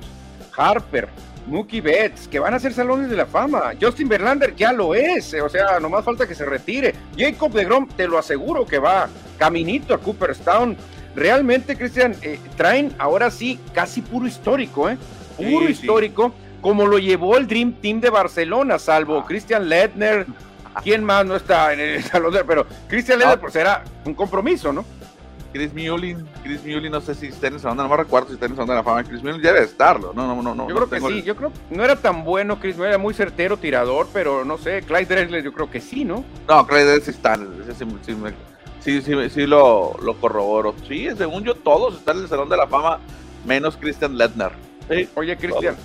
[0.57, 1.09] Harper,
[1.47, 3.73] Mookie Betts, que van a ser salones de la fama.
[3.81, 6.95] Justin Verlander ya lo es, o sea, nomás falta que se retire.
[7.17, 10.77] Jacob de Grom, te lo aseguro que va caminito a Cooperstown.
[11.17, 14.99] Realmente, Cristian, eh, traen ahora sí casi puro histórico, ¿eh?
[15.39, 19.25] Puro histórico, como lo llevó el Dream Team de Barcelona, salvo ah.
[19.27, 20.27] Christian Ledner.
[20.83, 24.75] ¿Quién más no está en el salón de Pero Christian Ledner, pues era un compromiso,
[24.75, 24.85] ¿no?
[25.55, 28.35] Chris Mullin, Chris Mullin, no sé si está en esa onda, no me recuerdo si
[28.35, 29.03] está en esa onda de la fama.
[29.03, 30.69] Chris Mullin debe estarlo, no, no, no, no.
[30.69, 33.57] Yo creo que sí, yo creo no era tan bueno Chris Mullin, era muy certero
[33.57, 36.27] tirador, pero no sé, Clyde Drexler yo creo que sí, ¿no?
[36.47, 38.17] No, Clyde Drexler está, sí, sí,
[38.87, 40.75] sí, lo, lo, corroboro.
[40.87, 43.01] Sí, según yo, todos están en el Salón de la Fama,
[43.45, 44.53] menos Christian Ledner.
[45.15, 45.77] Oye, Christian,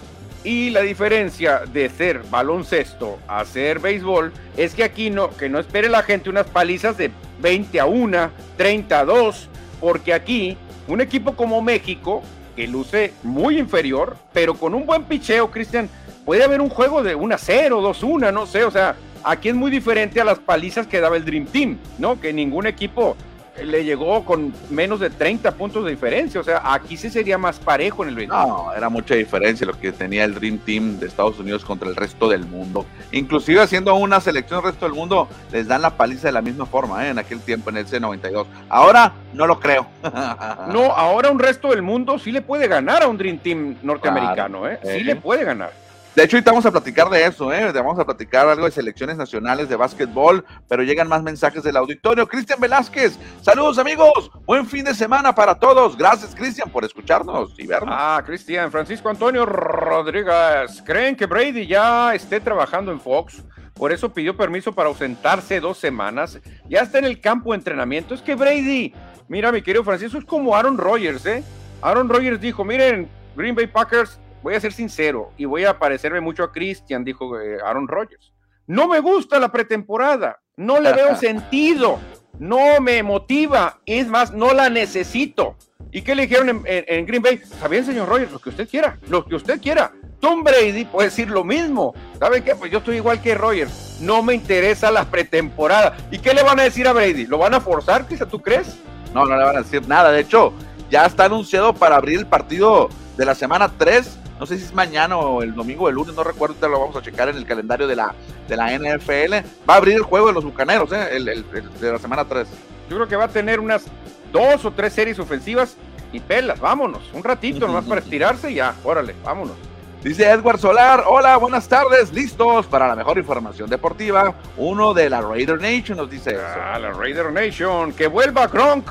[0.43, 5.59] y la diferencia de ser baloncesto a ser béisbol es que aquí no, que no
[5.59, 7.11] espere la gente unas palizas de
[7.41, 12.23] 20 a 1, 30 a 2, porque aquí un equipo como México,
[12.55, 15.89] que luce muy inferior, pero con un buen picheo, Cristian,
[16.25, 18.95] puede haber un juego de 1 a 0, 2 a 1, no sé, o sea,
[19.23, 22.19] aquí es muy diferente a las palizas que daba el Dream Team, ¿no?
[22.19, 23.15] Que ningún equipo
[23.63, 26.39] le llegó con menos de 30 puntos de diferencia.
[26.39, 28.47] O sea, aquí sí sería más parejo en el béisbol.
[28.47, 31.95] No, era mucha diferencia lo que tenía el Dream Team de Estados Unidos contra el
[31.95, 32.85] resto del mundo.
[33.11, 36.65] Inclusive haciendo una selección del resto del mundo, les dan la paliza de la misma
[36.65, 37.09] forma, ¿eh?
[37.09, 38.45] en aquel tiempo, en el C92.
[38.69, 39.87] Ahora, no lo creo.
[40.71, 44.67] no, ahora un resto del mundo sí le puede ganar a un Dream Team norteamericano,
[44.67, 44.79] ¿eh?
[44.83, 45.71] Sí le puede ganar.
[46.13, 47.71] De hecho, ahorita vamos a platicar de eso, ¿eh?
[47.71, 52.27] Vamos a platicar algo de selecciones nacionales de básquetbol, pero llegan más mensajes del auditorio.
[52.27, 55.97] Cristian Velázquez, saludos amigos, buen fin de semana para todos.
[55.97, 57.95] Gracias, Cristian, por escucharnos y vernos.
[57.97, 63.41] Ah, Cristian, Francisco Antonio Rodríguez, ¿creen que Brady ya esté trabajando en Fox?
[63.73, 66.39] Por eso pidió permiso para ausentarse dos semanas.
[66.67, 68.13] Ya está en el campo de entrenamiento.
[68.13, 68.93] Es que Brady,
[69.29, 71.41] mira, mi querido Francisco, es como Aaron Rodgers, ¿eh?
[71.81, 76.21] Aaron Rodgers dijo, miren, Green Bay Packers voy a ser sincero y voy a parecerme
[76.21, 78.33] mucho a Christian, dijo eh, Aaron Rodgers.
[78.67, 81.99] No me gusta la pretemporada, no le veo sentido,
[82.39, 85.55] no me motiva, es más, no la necesito.
[85.91, 87.41] ¿Y qué le dijeron en, Green Bay?
[87.43, 89.91] Está bien, señor Rodgers, lo que usted quiera, lo que usted quiera.
[90.21, 91.93] Tom Brady puede decir lo mismo.
[92.17, 92.55] ¿Sabe qué?
[92.55, 93.97] Pues yo estoy igual que Rodgers.
[93.99, 95.97] No me interesa la pretemporada.
[96.11, 97.25] ¿Y qué le van a decir a Brady?
[97.25, 98.79] ¿Lo van a forzar, quizá tú crees?
[99.13, 100.11] No, no le van a decir nada.
[100.11, 100.53] De hecho,
[100.89, 104.17] ya está anunciado para abrir el partido de la semana 3.
[104.39, 106.79] No sé si es mañana o el domingo o el lunes, no recuerdo, te lo
[106.79, 108.15] vamos a checar en el calendario de la,
[108.47, 109.33] de la NFL.
[109.69, 111.09] Va a abrir el juego de los bucaneros, ¿eh?
[111.11, 111.45] el, el,
[111.79, 112.47] de la semana 3.
[112.89, 113.85] Yo creo que va a tener unas
[114.31, 115.75] dos o tres series ofensivas
[116.11, 119.55] y pelas, vámonos, un ratito nomás para estirarse y ya, órale, vámonos.
[120.03, 124.33] Dice Edward Solar, hola, buenas tardes, listos para la mejor información deportiva.
[124.57, 128.87] Uno de la Raider Nation nos dice Ah, la Raider Nation, que vuelva Gronk.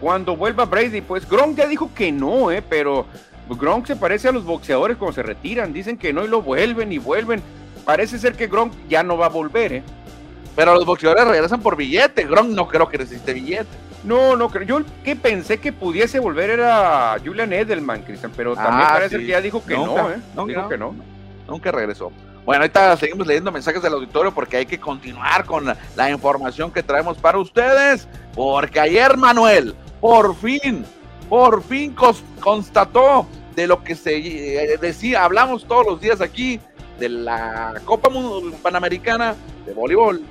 [0.00, 3.06] Cuando vuelva Brady, pues Gronk ya dijo que no, eh, pero
[3.48, 6.92] Gronk se parece a los boxeadores cuando se retiran, dicen que no y lo vuelven
[6.92, 7.42] y vuelven.
[7.84, 9.82] Parece ser que Gronk ya no va a volver, eh.
[10.56, 13.66] Pero los boxeadores regresan por billete, Gronk no creo que necesite billete.
[14.04, 14.64] No, no creo.
[14.66, 19.22] Yo que pensé que pudiese volver era Julian Edelman, Cristian, pero también Ah, parece sí.
[19.22, 20.16] que ya dijo que Nunca, no, ¿eh?
[20.36, 20.52] nunca.
[20.52, 20.94] Dijo que no.
[21.48, 22.12] Nunca regresó.
[22.44, 26.70] Bueno, ahorita seguimos leyendo mensajes del auditorio porque hay que continuar con la, la información
[26.70, 28.06] que traemos para ustedes.
[28.34, 30.84] Porque ayer Manuel, por fin,
[31.34, 31.96] por fin
[32.38, 36.60] constató de lo que se eh, decía, hablamos todos los días aquí
[37.00, 38.08] de la Copa
[38.62, 39.34] Panamericana
[39.66, 40.22] de voleibol.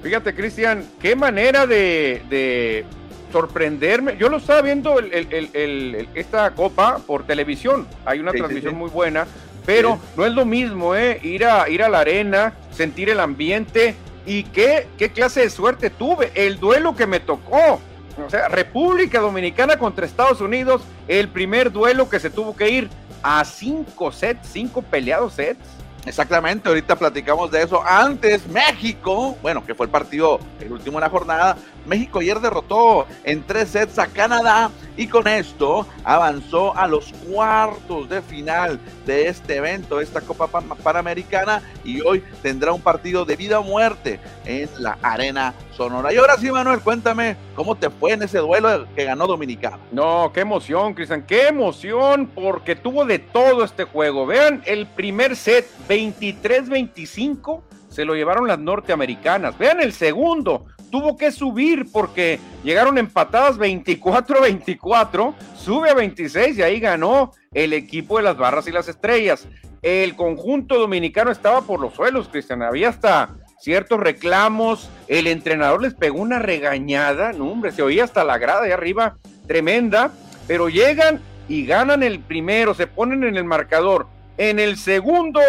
[0.00, 2.84] Fíjate, Cristian, qué manera de, de
[3.32, 4.16] sorprenderme.
[4.16, 7.88] Yo lo estaba viendo el- el- el- el- el- esta copa por televisión.
[8.04, 8.78] Hay una Sí, transmisión sí.
[8.78, 9.26] muy buena,
[9.66, 11.18] pero no es lo mismo, ¿eh?
[11.24, 15.90] Ir a, ir a la arena, sentir el ambiente y qué, qué clase de suerte
[15.90, 16.30] tuve.
[16.36, 17.80] El duelo que me tocó.
[18.24, 22.90] O sea, República Dominicana contra Estados Unidos, el primer duelo que se tuvo que ir
[23.22, 25.66] a cinco sets, cinco peleados sets.
[26.06, 27.82] Exactamente, ahorita platicamos de eso.
[27.82, 33.06] Antes, México, bueno, que fue el partido, el último de la jornada, México ayer derrotó
[33.24, 39.28] en tres sets a Canadá y con esto avanzó a los cuartos de final de
[39.28, 44.20] este evento, esta Copa Pan- Panamericana, y hoy tendrá un partido de vida o muerte
[44.46, 46.12] en la Arena Sonora.
[46.12, 49.78] Y ahora sí, Manuel, cuéntame cómo te fue en ese duelo que ganó Dominicano.
[49.90, 54.26] No, qué emoción, Cristian, qué emoción, porque tuvo de todo este juego.
[54.26, 59.56] Vean, el primer set, 23-25, se lo llevaron las norteamericanas.
[59.58, 66.78] Vean el segundo, tuvo que subir porque llegaron empatadas 24-24, sube a 26 y ahí
[66.78, 69.48] ganó el equipo de las barras y las estrellas.
[69.82, 75.94] El conjunto dominicano estaba por los suelos, Cristian, había hasta ciertos reclamos, el entrenador les
[75.94, 79.16] pegó una regañada, no hombre, se oía hasta la grada de arriba,
[79.48, 80.12] tremenda,
[80.46, 84.06] pero llegan y ganan el primero, se ponen en el marcador.
[84.36, 85.40] En el segundo,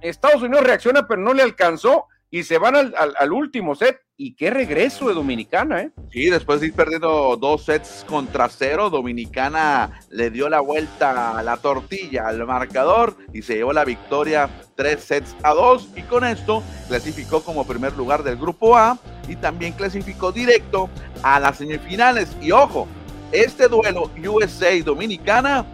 [0.00, 4.00] Estados Unidos reacciona, pero no le alcanzó y se van al, al- al último set.
[4.18, 5.90] Y qué regreso de Dominicana, ¿eh?
[6.10, 11.42] Sí, después de ir perdiendo dos sets contra cero, Dominicana le dio la vuelta a
[11.42, 16.24] la tortilla al marcador y se llevó la victoria tres sets a dos y con
[16.24, 20.88] esto clasificó como primer lugar del grupo A y también clasificó directo
[21.22, 22.34] a las semifinales.
[22.40, 22.88] Y ojo,
[23.32, 25.66] este duelo USA y Dominicana,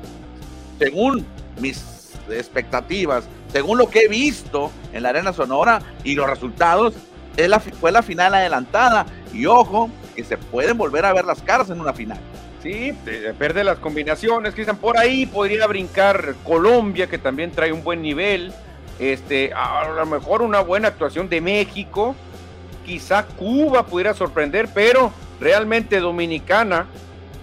[0.81, 1.25] según
[1.61, 6.95] mis expectativas, según lo que he visto en la Arena Sonora y los resultados,
[7.81, 9.07] fue la final adelantada.
[9.33, 12.19] Y ojo, que se pueden volver a ver las caras en una final.
[12.63, 14.77] Sí, eh, pierde las combinaciones, Cristian.
[14.77, 18.53] Por ahí podría brincar Colombia, que también trae un buen nivel.
[18.99, 22.15] Este, a lo mejor una buena actuación de México.
[22.87, 26.87] Quizá Cuba pudiera sorprender, pero realmente Dominicana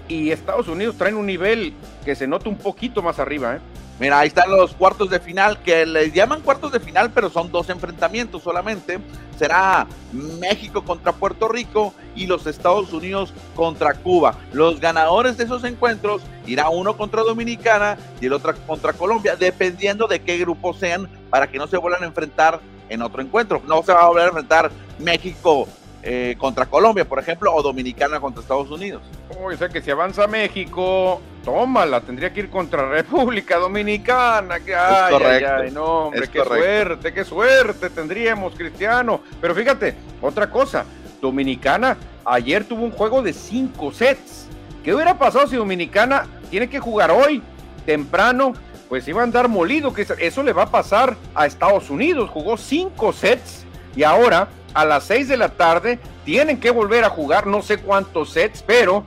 [0.08, 3.58] y Estados Unidos traen un nivel que se nota un poquito más arriba.
[3.58, 3.60] ¿eh?
[4.00, 7.52] Mira, ahí están los cuartos de final, que les llaman cuartos de final, pero son
[7.52, 9.00] dos enfrentamientos solamente.
[9.38, 14.36] Será México contra Puerto Rico y los Estados Unidos contra Cuba.
[14.54, 20.08] Los ganadores de esos encuentros irá uno contra Dominicana y el otro contra Colombia, dependiendo
[20.08, 23.62] de qué grupo sean, para que no se vuelvan a enfrentar en otro encuentro.
[23.68, 25.68] No se va a volver a enfrentar México
[26.02, 29.02] eh, contra Colombia, por ejemplo, o Dominicana contra Estados Unidos.
[29.42, 34.60] Uy, o sea que si avanza México, tómala, tendría que ir contra República Dominicana.
[34.62, 36.66] Que, ay, ay, ay, no, hombre, es qué correcto.
[36.66, 39.22] suerte, qué suerte tendríamos, Cristiano.
[39.42, 40.86] Pero fíjate, otra cosa,
[41.22, 44.48] Dominicana ayer tuvo un juego de cinco sets.
[44.84, 47.42] ¿Qué hubiera pasado si Dominicana tiene que jugar hoy,
[47.86, 48.54] temprano?
[48.88, 52.30] Pues iba a andar molido, que eso le va a pasar a Estados Unidos.
[52.30, 57.10] Jugó cinco sets y ahora a las seis de la tarde tienen que volver a
[57.10, 59.04] jugar no sé cuántos sets, pero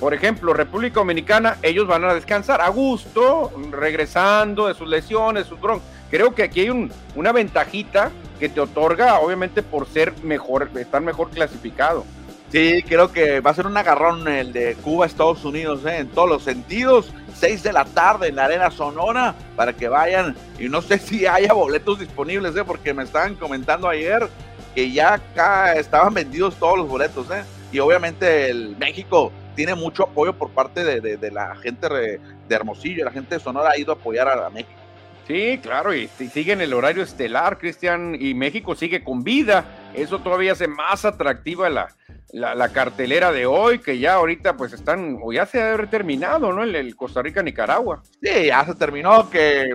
[0.00, 5.58] por ejemplo, República Dominicana, ellos van a descansar a gusto, regresando de sus lesiones, sus
[5.58, 5.80] bron.
[6.10, 11.00] Creo que aquí hay un- una ventajita que te otorga, obviamente, por ser mejor, estar
[11.00, 12.04] mejor clasificado.
[12.52, 15.96] Sí, creo que va a ser un agarrón el de Cuba, Estados Unidos, ¿eh?
[15.98, 17.10] en todos los sentidos.
[17.34, 20.36] 6 de la tarde en la Arena Sonora para que vayan.
[20.58, 22.64] Y no sé si haya boletos disponibles, ¿eh?
[22.64, 24.28] porque me estaban comentando ayer
[24.76, 27.30] que ya acá estaban vendidos todos los boletos.
[27.30, 27.42] ¿eh?
[27.72, 33.10] Y obviamente el México tiene mucho apoyo por parte de, la gente de Hermosillo, la
[33.10, 34.78] gente de Sonora ha ido a apoyar a, México.
[35.26, 39.64] Sí, claro, y, sigue en el horario estelar, Cristian, y México sigue con vida.
[39.94, 41.88] Eso todavía hace más atractiva la,
[42.32, 46.62] la, cartelera de hoy, que ya ahorita pues están, o ya se ha terminado, ¿no?
[46.62, 48.02] El, Costa Rica-Nicaragua.
[48.22, 49.74] Sí, ya se terminó, que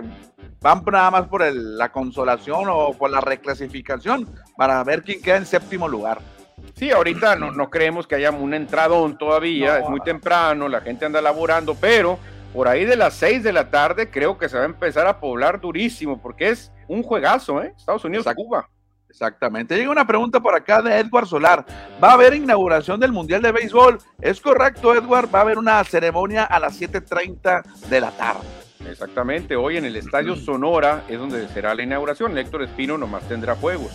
[0.62, 5.46] van nada más por la consolación o por la reclasificación para ver quién queda en
[5.46, 6.20] séptimo lugar.
[6.74, 11.04] Sí, ahorita no, no creemos que haya un entradón todavía, es muy temprano, la gente
[11.04, 12.18] anda laborando, pero
[12.52, 15.18] por ahí de las 6 de la tarde creo que se va a empezar a
[15.18, 17.72] poblar durísimo, porque es un juegazo, ¿eh?
[17.76, 18.68] Estados Unidos-Cuba.
[19.08, 19.76] Exactamente.
[19.76, 21.66] Llega una pregunta por acá de Edward Solar.
[22.02, 23.98] ¿Va a haber inauguración del Mundial de Béisbol?
[24.20, 25.28] Es correcto, Edward.
[25.32, 28.40] Va a haber una ceremonia a las 7.30 de la tarde.
[28.90, 29.56] Exactamente.
[29.56, 32.36] Hoy en el Estadio Sonora es donde será la inauguración.
[32.36, 33.90] Héctor Espino nomás tendrá juegos.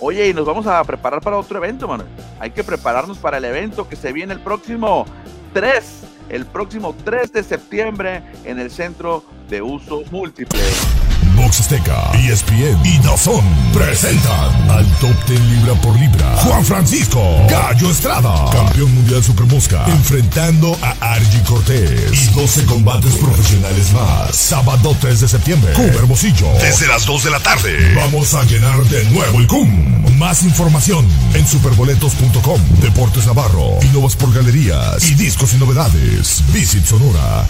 [0.00, 2.04] Oye, y nos vamos a preparar para otro evento, mano.
[2.38, 5.06] Hay que prepararnos para el evento que se viene el próximo
[5.52, 11.01] 3, el próximo 3 de septiembre en el Centro de Usos Múltiples.
[11.42, 16.36] Box Azteca, ESPN y Dazón presentan al Top Ten Libra por Libra.
[16.36, 23.16] Juan Francisco Gallo Estrada, campeón mundial Super Mosca, enfrentando a Argy Cortés y 12 combates
[23.16, 24.36] profesionales más.
[24.36, 27.94] Sábado 3 de septiembre, Cum Hermosillo, desde las 2 de la tarde.
[27.96, 30.18] Vamos a llenar de nuevo el CUM.
[30.18, 32.60] Más información en superboletos.com.
[32.80, 36.44] Deportes Navarro, Innovas por Galerías y Discos y Novedades.
[36.52, 37.48] Visit Sonora.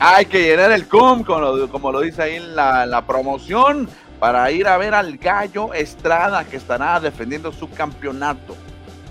[0.00, 3.88] Hay que llenar el CUM, como lo, dice ahí en la, promoción,
[4.20, 8.56] para ir a ver al Gallo Estrada que estará defendiendo su campeonato.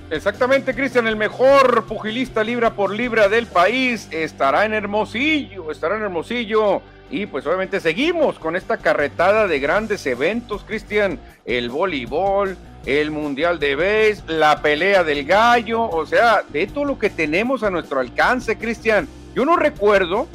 [0.10, 6.04] Exactamente, Cristian, el mejor pugilista libra por libra del país estará en Hermosillo, estará en
[6.04, 6.82] Hermosillo.
[7.10, 13.60] Y pues obviamente seguimos con esta carretada de grandes eventos, Cristian, el voleibol, el Mundial
[13.60, 18.00] de Base, la pelea del gallo, o sea, de todo lo que tenemos a nuestro
[18.00, 19.10] alcance, Cristian.
[19.36, 20.28] Yo no recuerdo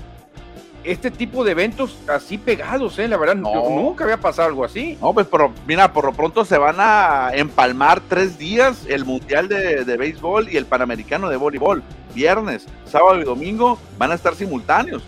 [0.85, 3.09] este tipo de eventos así pegados, ¿eh?
[3.09, 4.99] La verdad, nunca había pasado algo así.
[5.01, 9.49] No, pues pero, mira, por lo pronto se van a empalmar tres días el Mundial
[9.49, 11.83] de, de Béisbol y el Panamericano de Voleibol.
[12.15, 15.03] Viernes, sábado y domingo van a estar simultáneos.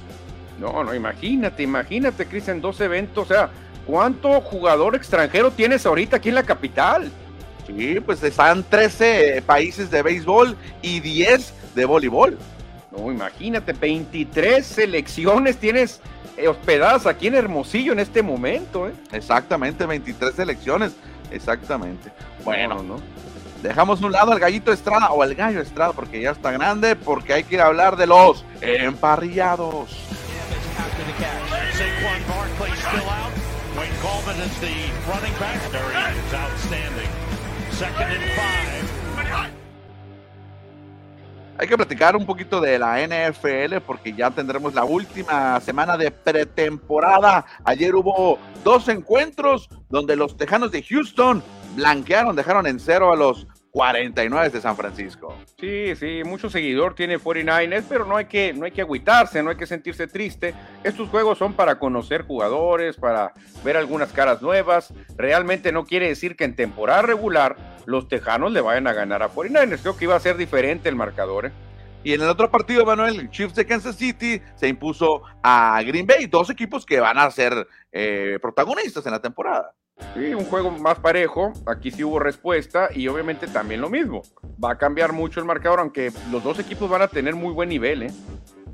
[0.58, 3.50] No, no, imagínate, imagínate, Cristian, dos eventos, o sea,
[3.86, 7.10] ¿cuánto jugador extranjero tienes ahorita aquí en la capital?
[7.66, 12.38] Sí, pues están 13 países de béisbol y 10 de voleibol.
[12.96, 16.00] No, imagínate, 23 selecciones tienes
[16.36, 18.88] eh, hospedadas aquí en Hermosillo en este momento.
[18.88, 18.92] ¿eh?
[19.12, 20.92] Exactamente, 23 selecciones.
[21.30, 22.10] Exactamente.
[22.44, 22.96] Bueno, ¿no?
[23.62, 27.32] Dejamos un lado al gallito Estrada o al gallo Estrada porque ya está grande, porque
[27.32, 29.90] hay que ir a hablar de los emparrillados.
[41.64, 46.10] Hay que platicar un poquito de la NFL porque ya tendremos la última semana de
[46.10, 47.46] pretemporada.
[47.64, 51.42] Ayer hubo dos encuentros donde los Tejanos de Houston
[51.74, 55.36] blanquearon, dejaron en cero a los 49 de San Francisco.
[55.58, 59.50] Sí, sí, mucho seguidor tiene 49ers, pero no hay que no hay que agüitarse, no
[59.50, 60.54] hay que sentirse triste.
[60.84, 63.32] Estos juegos son para conocer jugadores, para
[63.64, 64.94] ver algunas caras nuevas.
[65.16, 69.28] Realmente no quiere decir que en temporada regular los Tejanos le vayan a ganar a
[69.28, 69.80] 49ers.
[69.80, 71.46] Creo que iba a ser diferente el marcador.
[71.46, 71.52] ¿eh?
[72.04, 76.06] Y en el otro partido, Manuel, el Chiefs de Kansas City se impuso a Green
[76.06, 79.74] Bay, dos equipos que van a ser eh, protagonistas en la temporada.
[80.14, 81.52] Sí, un juego más parejo.
[81.66, 84.22] Aquí sí hubo respuesta y obviamente también lo mismo.
[84.62, 87.68] Va a cambiar mucho el marcador, aunque los dos equipos van a tener muy buen
[87.68, 88.12] nivel, ¿eh?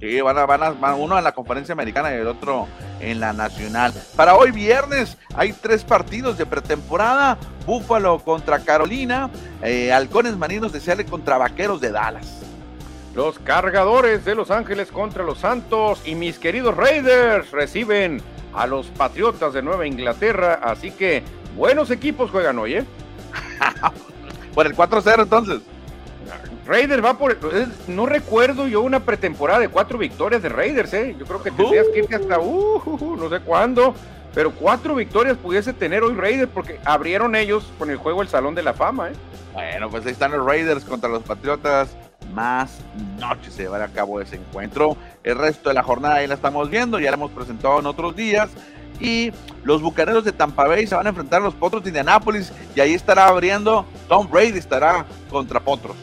[0.00, 2.66] Sí, van a, van a, uno en la conferencia americana y el otro
[3.00, 3.92] en la nacional.
[4.16, 7.36] Para hoy viernes hay tres partidos de pretemporada.
[7.66, 9.28] Búfalo contra Carolina,
[9.62, 12.42] eh, Halcones Marinos de Seattle contra Vaqueros de Dallas.
[13.14, 18.22] Los cargadores de Los Ángeles contra los Santos y mis queridos Raiders reciben
[18.54, 20.60] a los Patriotas de Nueva Inglaterra.
[20.62, 21.22] Así que
[21.56, 22.84] buenos equipos juegan hoy, ¿eh?
[24.54, 25.60] por el 4-0 entonces.
[26.66, 27.36] Raiders va por.
[27.88, 31.16] No recuerdo yo una pretemporada de cuatro victorias de Raiders, ¿eh?
[31.18, 32.38] Yo creo que tendrías que irte hasta.
[32.38, 33.94] Uh, uh, uh, no sé cuándo.
[34.32, 38.54] Pero cuatro victorias pudiese tener hoy Raiders porque abrieron ellos con el juego el Salón
[38.54, 39.14] de la Fama, ¿eh?
[39.52, 41.96] Bueno, pues ahí están los Raiders contra los Patriotas
[42.34, 42.78] más
[43.18, 44.96] noche se llevará a cabo ese encuentro.
[45.22, 48.16] El resto de la jornada ahí la estamos viendo, ya la hemos presentado en otros
[48.16, 48.50] días.
[49.00, 49.32] Y
[49.64, 52.80] los bucaneros de Tampa Bay se van a enfrentar a los potros de Indianápolis y
[52.80, 55.96] ahí estará abriendo Tom Brady, estará contra potros.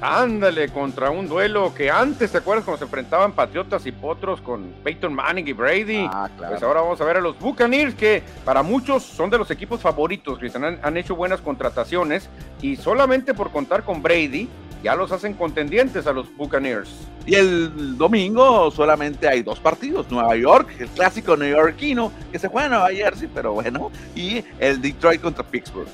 [0.00, 4.74] Ándale, contra un duelo que antes, ¿te acuerdas cuando se enfrentaban Patriotas y Potros con
[4.84, 6.06] Peyton Manning y Brady?
[6.10, 6.52] Ah, claro.
[6.52, 9.80] Pues ahora vamos a ver a los Buccaneers, que para muchos son de los equipos
[9.80, 10.64] favoritos, Cristian.
[10.64, 12.28] Han, han hecho buenas contrataciones
[12.60, 14.48] y solamente por contar con Brady,
[14.82, 17.08] ya los hacen contendientes a los Buccaneers.
[17.26, 22.66] Y el domingo solamente hay dos partidos, Nueva York, el clásico neoyorquino, que se juega
[22.66, 25.88] en Nueva Jersey, pero bueno, y el Detroit contra Pittsburgh.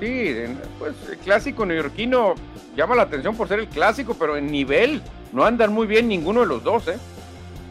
[0.00, 0.34] Sí,
[0.78, 2.34] pues el clásico neoyorquino
[2.76, 6.40] llama la atención por ser el clásico, pero en nivel no andan muy bien ninguno
[6.40, 6.98] de los dos, ¿eh?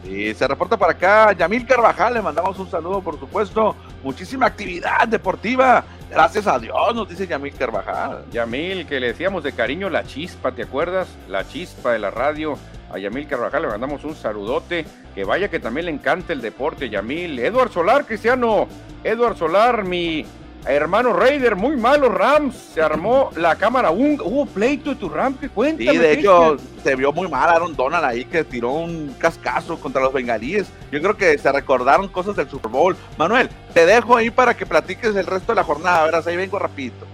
[0.04, 3.74] Y se reporta para acá Yamil Carvajal, le mandamos un saludo, por supuesto.
[4.02, 5.84] Muchísima actividad deportiva.
[6.10, 8.24] Gracias a Dios, nos dice Yamil Carvajal.
[8.30, 11.08] Yamil, que le decíamos de cariño la chispa, ¿te acuerdas?
[11.28, 12.56] La chispa de la radio.
[12.90, 14.86] A Yamil Carvajal le mandamos un saludote.
[15.14, 17.38] Que vaya que también le encanta el deporte, Yamil.
[17.38, 18.68] Edward Solar, Cristiano.
[19.04, 20.24] Edward Solar, mi
[20.76, 22.54] hermano Raider, muy malo Rams.
[22.74, 23.90] Se armó la cámara.
[23.90, 25.90] Un- hubo pleito de tu Rams, que cuéntame.
[25.90, 30.02] Sí, de hecho, se vio muy mal Aaron Donald ahí que tiró un cascazo contra
[30.02, 30.68] los bengalíes.
[30.92, 32.96] Yo creo que se recordaron cosas del Super Bowl.
[33.16, 36.04] Manuel, te dejo ahí para que platiques el resto de la jornada.
[36.04, 37.06] Verás, ahí vengo rapidito.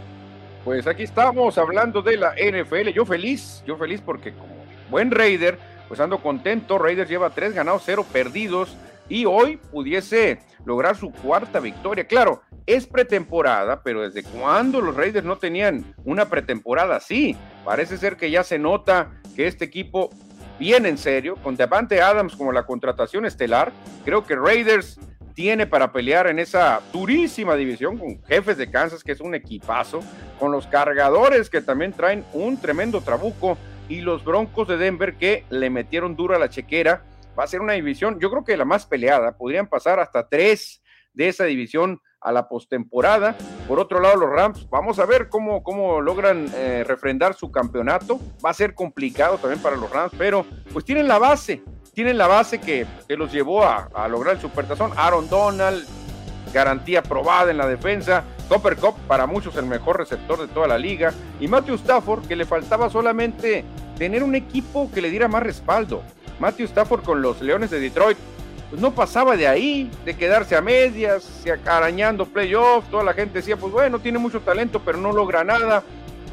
[0.65, 2.89] Pues aquí estamos hablando de la NFL.
[2.93, 4.55] Yo feliz, yo feliz porque como
[4.91, 6.79] buen Raider, pues ando contento.
[6.79, 8.75] Raiders lleva tres ganados, cero perdidos
[9.09, 12.07] y hoy pudiese lograr su cuarta victoria.
[12.07, 17.37] Claro, es pretemporada, pero ¿desde cuándo los Raiders no tenían una pretemporada así?
[17.65, 20.11] Parece ser que ya se nota que este equipo
[20.59, 23.73] viene en serio, con Devante Adams como la contratación estelar.
[24.05, 24.99] Creo que Raiders
[25.35, 30.01] tiene para pelear en esa durísima división con Jefes de Kansas, que es un equipazo,
[30.39, 35.45] con los cargadores que también traen un tremendo trabuco y los Broncos de Denver que
[35.51, 37.03] le metieron duro a la chequera.
[37.39, 39.37] Va a ser una división, yo creo que la más peleada.
[39.37, 40.83] Podrían pasar hasta tres
[41.13, 43.37] de esa división a la postemporada.
[43.69, 48.19] Por otro lado, los Rams, vamos a ver cómo, cómo logran eh, refrendar su campeonato.
[48.45, 51.63] Va a ser complicado también para los Rams, pero pues tienen la base,
[51.93, 54.93] tienen la base que, que los llevó a, a lograr el supertazón.
[54.97, 55.87] Aaron Donald,
[56.53, 58.25] garantía probada en la defensa.
[58.49, 61.13] Copper Cup, para muchos el mejor receptor de toda la liga.
[61.41, 63.65] Y Matthew Stafford, que le faltaba solamente
[63.99, 66.03] tener un equipo que le diera más respaldo.
[66.39, 68.19] Matthew Stafford con los Leones de Detroit,
[68.71, 72.91] pues no pasaba de ahí, de quedarse a medias, arañando playoffs.
[72.91, 75.83] Toda la gente decía, pues bueno, tiene mucho talento, pero no logra nada.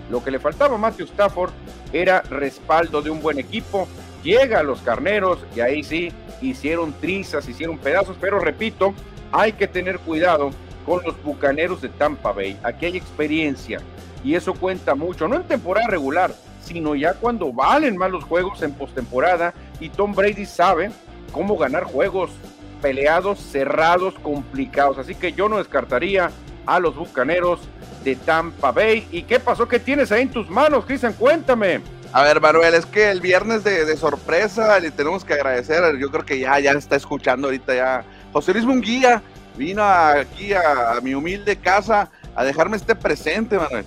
[0.09, 1.51] Lo que le faltaba a Matthew Stafford
[1.93, 3.87] era respaldo de un buen equipo.
[4.23, 8.93] Llega a los carneros y ahí sí hicieron trizas, hicieron pedazos, pero repito,
[9.31, 10.51] hay que tener cuidado
[10.85, 12.57] con los bucaneros de Tampa Bay.
[12.63, 13.79] Aquí hay experiencia
[14.23, 16.33] y eso cuenta mucho, no en temporada regular,
[16.63, 20.91] sino ya cuando valen más los juegos en postemporada y Tom Brady sabe
[21.31, 22.31] cómo ganar juegos
[22.81, 24.97] peleados, cerrados, complicados.
[24.97, 26.31] Así que yo no descartaría
[26.65, 27.61] a los bucaneros
[28.03, 29.07] de Tampa Bay.
[29.11, 29.67] ¿Y qué pasó?
[29.67, 31.13] ¿Qué tienes ahí en tus manos, Cristian?
[31.13, 31.81] Cuéntame.
[32.13, 35.97] A ver, Manuel, es que el viernes de, sorpresa le tenemos que agradecer.
[35.97, 38.03] Yo creo que ya, ya está escuchando ahorita ya.
[38.33, 39.21] José Luis Munguía
[39.57, 43.85] vino aquí a, a mi humilde casa a dejarme este presente, Manuel.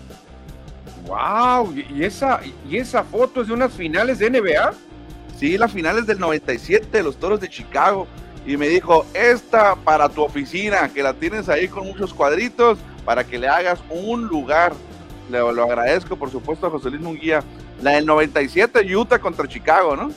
[1.06, 4.72] Wow, y esa, y esa foto es de unas finales de NBA.
[5.38, 8.06] Sí, las finales del 97 de los Toros de Chicago.
[8.46, 13.24] Y me dijo, esta para tu oficina, que la tienes ahí con muchos cuadritos, para
[13.24, 14.72] que le hagas un lugar.
[15.30, 17.42] Le, lo agradezco, por supuesto, a José Luis Munguía.
[17.82, 20.10] La del 97, Utah contra Chicago, ¿no?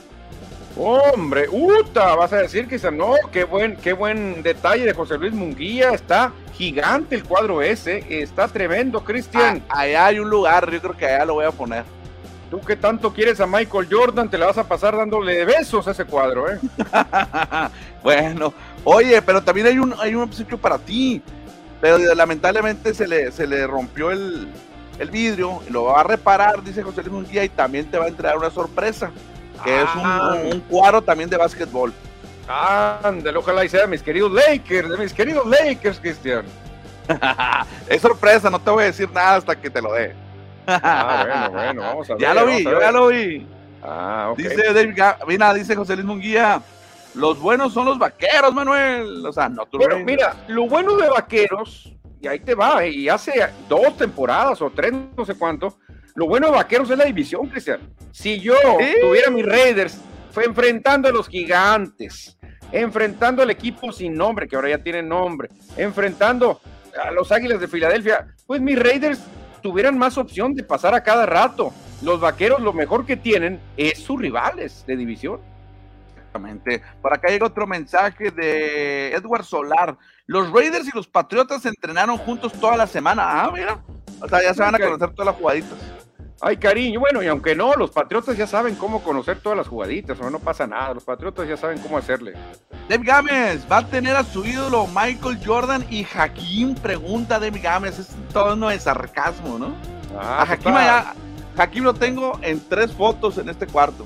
[0.80, 5.32] Hombre, Uta, vas a decir que no, qué buen, qué buen detalle de José Luis
[5.32, 9.60] Munguía, está gigante el cuadro ese, está tremendo, Cristian.
[9.68, 11.82] Ah, allá hay un lugar, yo creo que allá lo voy a poner.
[12.48, 15.90] Tú que tanto quieres a Michael Jordan, te la vas a pasar dándole besos a
[15.90, 16.60] ese cuadro, ¿eh?
[18.04, 18.54] bueno,
[18.84, 21.20] oye, pero también hay un, hay un obsequio para ti.
[21.80, 24.48] Pero lamentablemente se le, se le rompió el,
[25.00, 28.08] el vidrio, lo va a reparar, dice José Luis Munguía, y también te va a
[28.08, 29.10] entregar una sorpresa,
[29.62, 30.36] que es un, Ah.
[30.44, 31.92] un, cuadro también de básquetbol.
[32.48, 36.44] Ándale, ojalá y sea de mis queridos Lakers, de mis queridos Lakers, Cristian.
[37.88, 40.14] es sorpresa, no te voy a decir nada hasta que te lo dé.
[40.66, 42.22] Ah, bueno, bueno, vamos a ver.
[42.22, 43.46] ya lo vi, yo ya lo vi.
[43.82, 44.38] Ah, ok.
[44.38, 44.94] Dice David
[45.26, 46.60] mira, dice José Luis Munguía,
[47.14, 49.24] los buenos son los vaqueros, Manuel.
[49.24, 52.90] O sea, no tú Pero mira, lo bueno de Vaqueros, y ahí te va, eh,
[52.90, 53.32] y hace
[53.68, 55.78] dos temporadas o tres, no sé cuánto,
[56.18, 57.78] lo bueno de Vaqueros es la división, Cristian.
[58.10, 58.94] Si yo Sí.
[59.00, 60.00] tuviera mis Raiders,
[60.32, 62.36] fue enfrentando a los gigantes,
[62.72, 66.60] enfrentando al equipo sin nombre, que ahora ya tiene nombre, enfrentando
[67.00, 69.20] a los Águilas de Filadelfia, pues mis Raiders
[69.62, 71.72] tuvieran más opción de pasar a cada rato.
[72.02, 75.40] Los Vaqueros lo mejor que tienen es sus rivales de división.
[76.16, 76.82] Exactamente.
[77.00, 79.96] Por acá llega otro mensaje de Edward Solar.
[80.26, 83.22] Los Raiders y los Patriotas se entrenaron juntos toda la semana.
[83.24, 83.78] Ah, mira.
[84.20, 85.78] O sea, ya se van a conocer todas las jugaditas.
[86.40, 87.00] Hay cariño.
[87.00, 90.38] Bueno, y aunque no, los Patriotas ya saben cómo conocer todas las jugaditas, o no
[90.38, 90.94] pasa nada.
[90.94, 92.34] Los Patriotas ya saben cómo hacerle.
[92.88, 97.98] Dave Gámez va a tener a su ídolo Michael Jordan y Hakim, pregunta Dave Gámez.
[97.98, 99.74] Es tono de sarcasmo, ¿no?
[100.16, 101.14] Ah, a Hakim, allá,
[101.56, 104.04] Hakim lo tengo en tres fotos en este cuarto.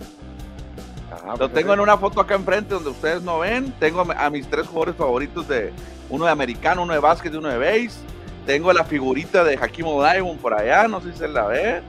[1.13, 3.73] Ah, Lo pues, tengo en una foto acá enfrente donde ustedes no ven.
[3.79, 5.71] Tengo a mis tres jugadores favoritos de
[6.09, 8.01] uno de americano, uno de básquet y uno de base.
[8.47, 11.83] Tengo la figurita de Hakim Olajuwon por allá, no sé si se la ve.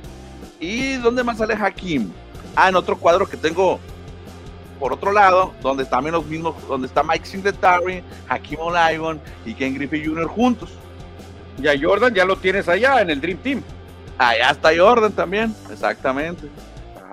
[0.64, 2.10] ¿Y dónde más sale Hakim?
[2.56, 3.80] Ah, en otro cuadro que tengo
[4.80, 9.74] por otro lado, donde también los mismos, donde está Mike Singletary, Hakim Olajuwon y Ken
[9.76, 10.28] Griffey Jr.
[10.28, 10.70] juntos.
[11.62, 13.62] Y a Jordan ya lo tienes allá en el Dream Team.
[14.18, 16.48] Allá está Jordan también, exactamente.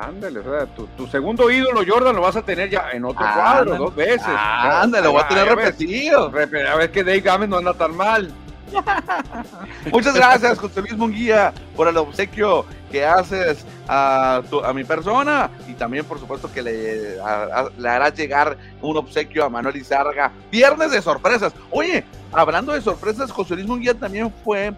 [0.00, 3.24] Ándale, o sea, tu, tu segundo ídolo, Jordan, lo vas a tener ya en otro
[3.24, 3.66] Ándale.
[3.66, 4.26] cuadro, dos veces.
[4.28, 6.32] Ándale, lo voy a tener repetido.
[6.32, 8.30] repe- A ver que Dave Gámez no anda tan mal.
[9.92, 14.42] Muchas gracias, José Luis Munguía, por el obsequio que haces a,
[14.74, 19.76] mi persona y también, por supuesto, que le, a- harás llegar un obsequio a Manuel
[19.76, 20.32] Izarga.
[20.50, 21.52] Viernes de sorpresas.
[21.70, 24.72] Oye, hablando de sorpresas, José Luis Munguía también fue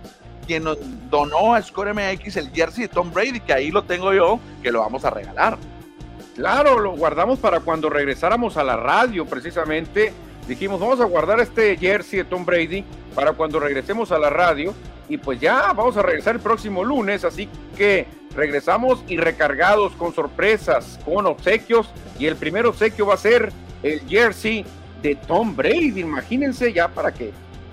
[0.47, 0.65] quien
[1.11, 4.73] donó a Score MX el jersey de Tom Brady, que ahí lo tengo yo, que
[4.73, 5.57] lo vamos a regalar.
[6.35, 10.13] Claro, lo guardamos para cuando regresáramos a la radio, precisamente.
[10.49, 12.85] Dijimos, vamos a guardar este jersey de Tom Brady
[13.15, 14.75] para cuando regresemos a la radio.
[15.09, 20.15] Y pues ya vamos a regresar el próximo lunes, así que regresamos y recargados con
[20.15, 21.91] sorpresas, con obsequios.
[22.19, 24.65] Y el primer obsequio va a ser el jersey
[25.03, 26.01] de Tom Brady.
[26.01, 27.33] Imagínense ya para que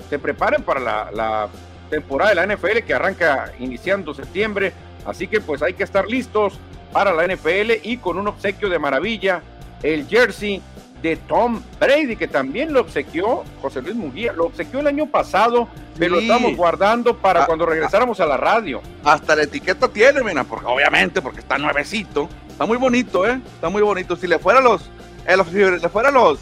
[0.10, 1.50] se preparen para la, la
[1.90, 4.74] temporada de la NFL que arranca iniciando septiembre.
[5.06, 6.60] Así que pues hay que estar listos
[6.92, 9.42] para la NFL y con un obsequio de maravilla,
[9.84, 10.62] el jersey
[11.02, 15.68] de Tom Brady, que también lo obsequió José Luis Munguía, lo obsequió el año pasado,
[15.98, 18.82] pero lo estamos guardando para Ah, cuando regresáramos a la radio.
[19.04, 22.28] Hasta la etiqueta tiene, mira, porque obviamente, porque está nuevecito.
[22.50, 23.40] Está muy bonito, ¿eh?
[23.54, 24.16] Está muy bonito.
[24.16, 24.90] Si le fuera a los,
[25.26, 26.40] eh, los- si le fuera a los,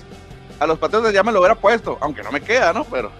[0.59, 2.83] a los patriotas ya me lo hubiera puesto, aunque no me queda, ¿no?
[2.85, 3.11] Pero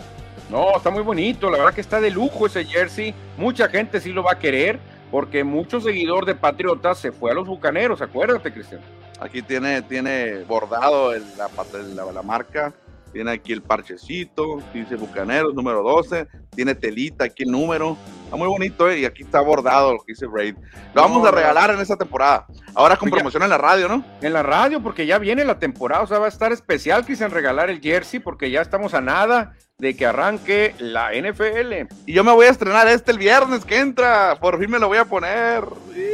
[0.50, 4.14] No, está muy bonito, la verdad que está de lujo ese jersey, mucha gente sí
[4.14, 4.80] lo va a querer,
[5.12, 8.82] porque mucho seguidor de Patriotas se fue a los Bucaneros, acuérdate, Cristian.
[9.20, 11.50] aquí tiene, tiene bordado el- la,
[11.96, 12.74] la, la marca,
[13.14, 17.98] tiene aquí el parchecito, dice Bucaneros número 12, tiene telita aquí el número.
[18.26, 19.00] Está muy bonito, ¿eh?
[19.00, 20.56] Y aquí está bordado lo que dice Raid.
[20.94, 22.46] Lo vamos No, a regalar en esta temporada.
[22.76, 24.04] Ahora con ya- promoción en la radio, ¿no?
[24.22, 27.32] En la radio, porque ya viene la temporada, o sea, va a estar especial, Cristian,
[27.32, 31.94] regalar el jersey, porque ya estamos a nada de que arranque la NFL.
[32.08, 34.36] Y yo me voy a estrenar este el viernes que entra.
[34.40, 35.64] Por fin me lo voy a poner.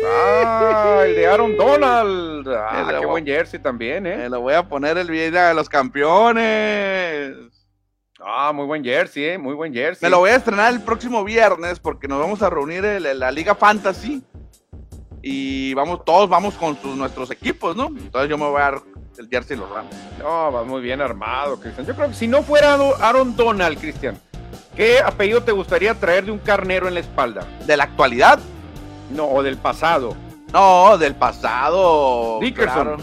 [0.05, 2.45] Ah, el de Aaron Donald.
[2.49, 4.18] Ah, qué buen jersey también, ¿eh?
[4.18, 7.38] Me lo voy a poner el día de los campeones.
[8.20, 9.38] Ah, muy buen jersey, ¿eh?
[9.38, 10.07] Muy buen jersey.
[10.07, 13.32] Me lo voy a estrenar el próximo viernes porque nos vamos a reunir en la
[13.32, 14.22] Liga Fantasy.
[15.26, 17.88] Y vamos, todos vamos con sus, nuestros equipos, ¿no?
[17.88, 18.82] Entonces yo me voy a dar
[19.17, 19.95] el jersey de los Rams.
[20.19, 21.88] No, va muy bien armado, Cristian.
[21.88, 24.19] Yo creo que si no fuera Aaron Donald, Cristian,
[24.76, 27.47] ¿qué apellido te gustaría traer de un carnero en la espalda?
[27.65, 28.38] ¿De la actualidad?
[29.11, 30.13] No, o del pasado.
[30.51, 32.39] No, del pasado.
[32.41, 32.84] Dickerson.
[32.84, 32.97] claro.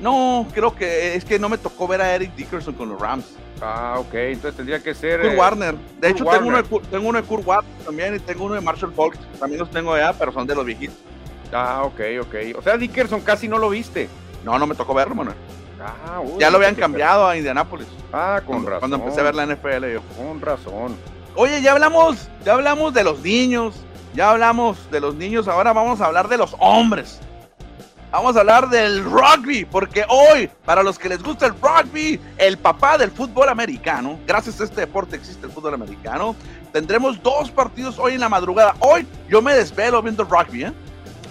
[0.00, 3.24] No, creo que es que no me tocó ver a Eric Dickerson con los Rams.
[3.60, 5.20] Ah, ok, entonces tendría que ser.
[5.20, 5.74] Kurt eh, Warner.
[6.00, 8.60] De hecho, tengo uno, de, tengo uno de Kurt Warner también y tengo uno de
[8.60, 9.16] Marshall Falk.
[9.40, 10.96] También los tengo allá, pero son de los viejitos.
[11.52, 12.34] Ah, ok, ok.
[12.58, 14.08] O sea, Dickerson casi no lo viste.
[14.44, 15.36] No, no me tocó verlo, Manuel.
[15.80, 17.86] Ah, uy, Ya lo habían cambiado a Indianapolis.
[18.12, 18.80] Ah, con cuando, razón.
[18.80, 20.00] cuando empecé a ver la NFL yo.
[20.16, 20.96] Con razón.
[21.34, 23.74] Oye, ya hablamos, ya hablamos de los niños,
[24.14, 27.20] ya hablamos de los niños, ahora vamos a hablar de los hombres.
[28.10, 32.56] Vamos a hablar del rugby, porque hoy, para los que les gusta el rugby, el
[32.56, 36.34] papá del fútbol americano, gracias a este deporte existe el fútbol americano,
[36.72, 38.74] tendremos dos partidos hoy en la madrugada.
[38.80, 40.72] Hoy yo me desvelo viendo el rugby, ¿eh?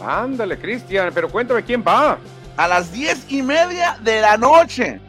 [0.03, 2.17] Ándale, Cristian, pero cuéntame quién va.
[2.55, 4.99] a las diez y media de la noche,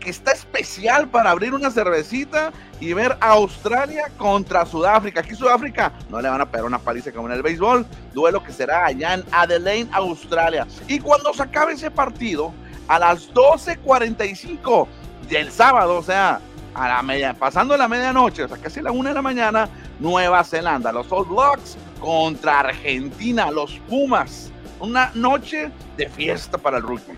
[0.00, 5.20] que está especial para abrir una cervecita y ver a Australia contra Sudáfrica.
[5.20, 8.52] Aquí Sudáfrica no le van a pegar una paliza como en el béisbol, duelo que
[8.52, 10.66] será allá en Adelaide, Australia.
[10.88, 12.52] Y cuando se acabe ese partido,
[12.88, 14.88] a las 12.45
[15.28, 16.40] del sábado, o sea,
[16.74, 19.68] a la media, pasando la medianoche, o sea, casi la una de la mañana,
[20.00, 24.50] Nueva Zelanda, los All Blacks contra Argentina, los Pumas.
[24.80, 27.16] Una noche de fiesta para el rugby.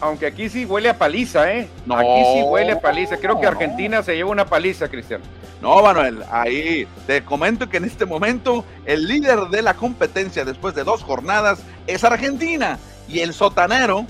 [0.00, 1.68] Aunque aquí sí huele a paliza, ¿eh?
[1.86, 3.18] No, aquí sí huele a paliza.
[3.18, 3.50] Creo que no.
[3.50, 5.20] Argentina se lleva una paliza, Cristian.
[5.60, 10.74] No, Manuel, ahí te comento que en este momento el líder de la competencia después
[10.74, 14.04] de dos jornadas es Argentina y el sotanero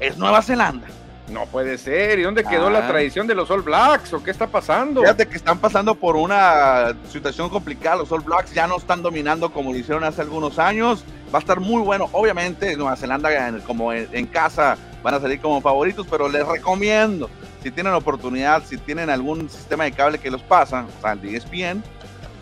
[0.00, 0.86] es Nueva Zelanda.
[1.30, 2.18] No puede ser.
[2.18, 2.88] ¿Y dónde quedó la Ah.
[2.88, 4.12] tradición de los All Blacks?
[4.14, 5.02] ¿O qué está pasando?
[5.02, 7.96] Fíjate que están pasando por una situación complicada.
[7.96, 11.04] Los All Blacks ya no están dominando como lo hicieron hace algunos años.
[11.32, 12.08] Va a estar muy bueno.
[12.12, 13.28] Obviamente, Nueva Zelanda,
[13.66, 17.28] como en, casa, van a salir como favoritos, pero les recomiendo,
[17.62, 21.24] si tienen oportunidad, si tienen algún sistema de cable que los pasa, o sea, el
[21.34, 21.82] ESPN,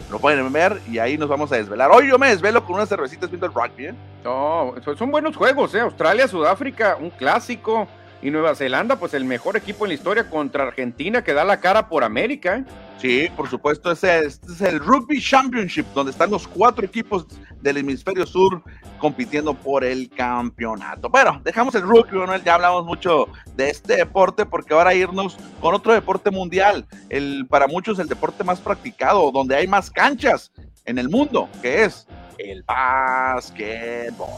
[0.09, 1.91] lo pueden ver y ahí nos vamos a desvelar.
[1.91, 3.87] Hoy yo me desvelo con unas cervecitas viendo el rugby.
[3.87, 3.95] ¿eh?
[4.22, 5.80] No, son buenos juegos, ¿eh?
[5.80, 7.89] Australia, Sudáfrica, un clásico.
[8.23, 11.61] Y Nueva Zelanda, pues el mejor equipo en la historia contra Argentina que da la
[11.61, 12.57] cara por América.
[12.57, 12.64] ¿eh?
[12.99, 17.27] Sí, por supuesto, este es el Rugby Championship, donde están los cuatro equipos
[17.61, 18.62] del hemisferio sur
[18.99, 21.11] compitiendo por el campeonato.
[21.11, 25.75] Bueno, dejamos el rugby, Manuel, ya hablamos mucho de este deporte, porque ahora irnos con
[25.75, 30.51] otro deporte mundial, el para muchos el deporte más practicado, donde hay más canchas
[30.87, 32.07] en el mundo, que es
[32.39, 34.29] el básquetbol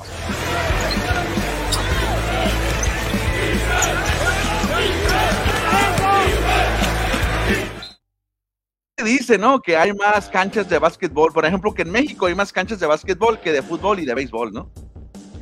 [9.09, 9.61] dice, ¿no?
[9.61, 11.33] Que hay más canchas de básquetbol.
[11.33, 14.15] Por ejemplo, que en México hay más canchas de básquetbol que de fútbol y de
[14.15, 14.71] béisbol, ¿no?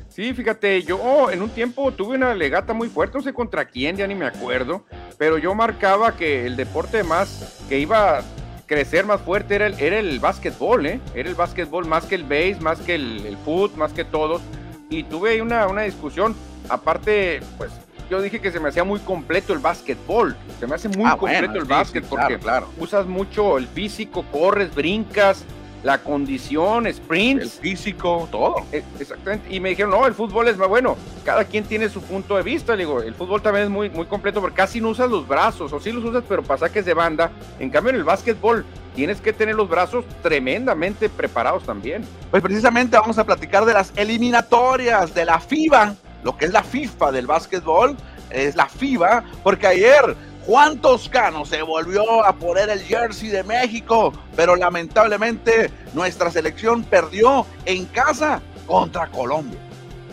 [0.09, 3.97] Sí, fíjate, yo en un tiempo tuve una legata muy fuerte, no sé contra quién,
[3.97, 4.87] ya ni me acuerdo,
[5.19, 8.23] pero yo marcaba que el deporte más que iba a
[8.65, 11.01] crecer más fuerte era el, era el básquetbol, ¿eh?
[11.15, 14.41] Era el básquetbol más que el béis, más que el, el fútbol, más que todos.
[14.89, 16.35] Y tuve una, una discusión,
[16.71, 17.73] aparte, pues
[18.11, 20.37] yo dije que se me hacía muy completo el básquetbol.
[20.61, 22.39] Se me hace muy ah, completo el básquet porque
[22.79, 25.45] usas mucho el físico, corres, brincas,
[25.83, 27.43] la condición, sprints.
[27.43, 28.57] El físico, todo.
[28.73, 29.53] E, exactamente.
[29.55, 30.97] Y me dijeron, no, el fútbol es más bueno.
[31.25, 32.75] Cada quien tiene su punto de vista.
[32.75, 35.73] Le digo, el fútbol también es muy, muy completo porque casi no usas los brazos,
[35.73, 37.31] o sí los usas, pero para saques de banda.
[37.59, 42.05] En cambio, en el básquetbol tienes que tener los brazos tremendamente preparados también.
[42.31, 45.95] Pues precisamente vamos a platicar de las eliminatorias de la FIBA
[46.27, 47.97] lo que es la FIFA del básquetbol,
[48.31, 54.13] es la FIBA, porque ayer Juan Toscano se volvió a poner el jersey de México,
[54.35, 59.61] pero lamentablemente nuestra selección perdió en casa contra Colombia.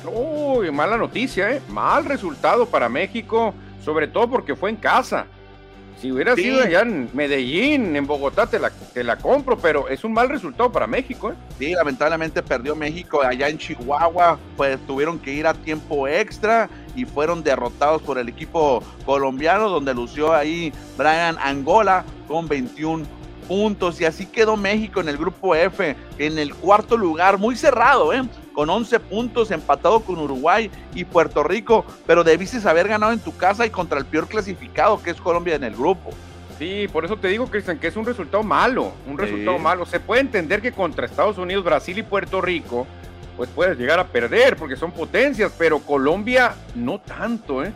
[0.05, 1.61] Uy, mala noticia, ¿eh?
[1.69, 5.25] Mal resultado para México, sobre todo porque fue en casa.
[6.03, 10.03] Si hubiera sido allá en Medellín, en Bogotá, te la, te la compro, pero es
[10.03, 11.31] un mal resultado para México.
[11.31, 11.35] ¿eh?
[11.57, 17.05] Sí, lamentablemente perdió México allá en Chihuahua, pues tuvieron que ir a tiempo extra y
[17.05, 23.05] fueron derrotados por el equipo colombiano, donde lució ahí Brian Angola con 21
[23.47, 28.11] puntos y así quedó México en el grupo F, en el cuarto lugar, muy cerrado,
[28.11, 28.23] ¿eh?
[28.53, 33.35] Con 11 puntos, empatado con Uruguay y Puerto Rico, pero debiste haber ganado en tu
[33.35, 36.11] casa y contra el peor clasificado que es Colombia en el grupo.
[36.59, 39.85] Sí, por eso te digo, Cristian, que es un resultado malo, un resultado malo.
[39.85, 42.85] Se puede entender que contra Estados Unidos, Brasil y Puerto Rico,
[43.35, 47.73] pues puedes llegar a perder porque son potencias, pero Colombia no tanto, ¿eh?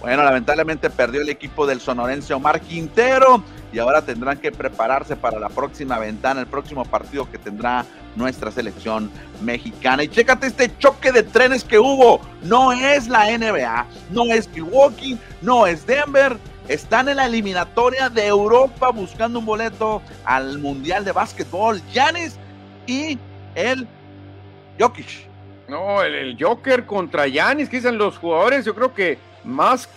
[0.00, 3.42] Bueno, lamentablemente perdió el equipo del sonorense Omar Quintero
[3.74, 8.52] y ahora tendrán que prepararse para la próxima ventana, el próximo partido que tendrá nuestra
[8.52, 9.10] selección
[9.42, 10.04] mexicana.
[10.04, 12.20] Y chécate este choque de trenes que hubo.
[12.42, 16.38] No es la NBA, no es Milwaukee, no es Denver.
[16.68, 21.82] Están en la eliminatoria de Europa buscando un boleto al Mundial de Básquetbol.
[21.92, 22.36] Yanis
[22.86, 23.18] y
[23.56, 23.88] el
[24.78, 25.28] Jokic.
[25.66, 29.88] No, el, Joker contra Yanis, que dicen los jugadores, yo creo que más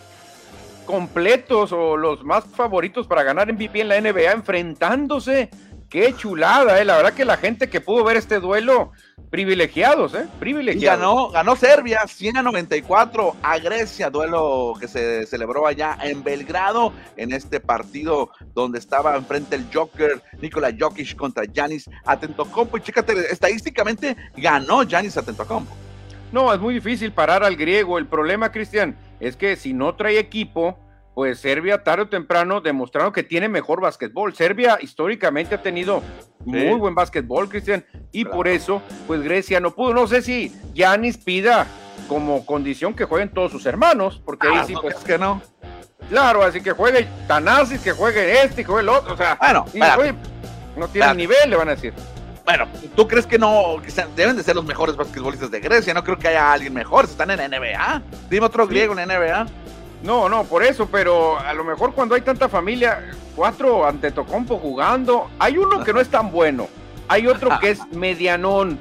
[0.87, 5.51] completos o los más favoritos para ganar MVP en la NBA enfrentándose.
[5.89, 6.85] Qué chulada, eh.
[6.85, 8.91] La verdad que la gente que pudo ver este duelo,
[9.29, 10.27] privilegiados, eh.
[10.39, 10.99] Privilegiados.
[10.99, 16.91] ganó, ganó Serbia 100 a 94 a Grecia, duelo que se celebró allá en Belgrado,
[17.15, 22.77] en este partido donde estaba enfrente el Joker, Nikola Jokic contra Yanis Atentocompo.
[22.77, 25.73] Y chécate, estadísticamente ganó Yanis Atentocompo.
[26.31, 27.97] No, es muy difícil parar al griego.
[27.97, 30.77] El problema, Cristian, es que si no trae equipo,
[31.15, 34.35] pues Serbia tarde o temprano demostraron que tiene mejor básquetbol.
[34.35, 36.03] Serbia históricamente ha tenido
[36.45, 39.93] muy buen básquetbol, Cristian, y por eso, pues Grecia no pudo.
[39.93, 41.65] No sé si Yanis pida
[42.07, 45.41] como condición que jueguen todos sus hermanos, porque ahí ah, sí, pues que no.
[46.09, 49.37] Claro, así que juegue Tanasis, que juegue este, que juegue el otro, o sea,
[49.95, 50.15] bueno,
[50.77, 51.93] no tiene nivel, le van a decir.
[52.47, 55.93] Bueno, ¿tú crees que no que deben de ser los mejores basquetbolistas de Grecia?
[55.93, 57.03] No creo que haya alguien mejor.
[57.03, 58.01] Están en NBA.
[58.29, 59.47] Dime otro griego en NBA.
[60.01, 64.59] No, no, por eso, pero a lo mejor cuando hay tanta familia, cuatro ante Tocompo
[64.59, 66.69] jugando, hay uno que no es tan bueno,
[67.09, 68.79] hay otro que es medianón.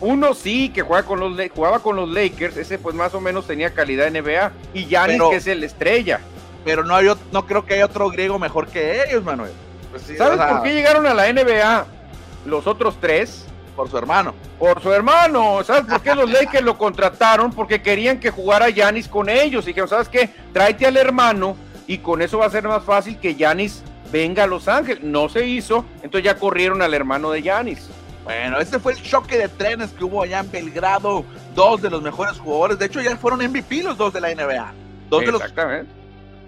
[0.00, 3.48] Uno sí que juega con los, jugaba con los Lakers, ese pues más o menos
[3.48, 6.20] tenía calidad NBA, y Yanis que es el estrella.
[6.64, 9.50] Pero no, hay, no creo que haya otro griego mejor que ellos, Manuel.
[9.90, 12.01] Pues ¿Sabes por qué llegaron a la NBA?
[12.46, 13.46] Los otros tres.
[13.76, 14.34] Por su hermano.
[14.58, 15.64] Por su hermano.
[15.64, 17.52] ¿Sabes por qué los Lakers lo contrataron?
[17.52, 19.64] Porque querían que jugara Yanis con ellos.
[19.64, 20.28] Y dijeron, ¿sabes qué?
[20.52, 24.46] Tráete al hermano y con eso va a ser más fácil que Yanis venga a
[24.46, 25.02] Los Ángeles.
[25.02, 27.88] No se hizo, entonces ya corrieron al hermano de Yanis.
[28.24, 31.24] Bueno, este fue el choque de trenes que hubo allá en Belgrado.
[31.54, 34.72] Dos de los mejores jugadores, de hecho ya fueron MVP los dos de la NBA.
[35.08, 36.01] Dos de los, Exactamente.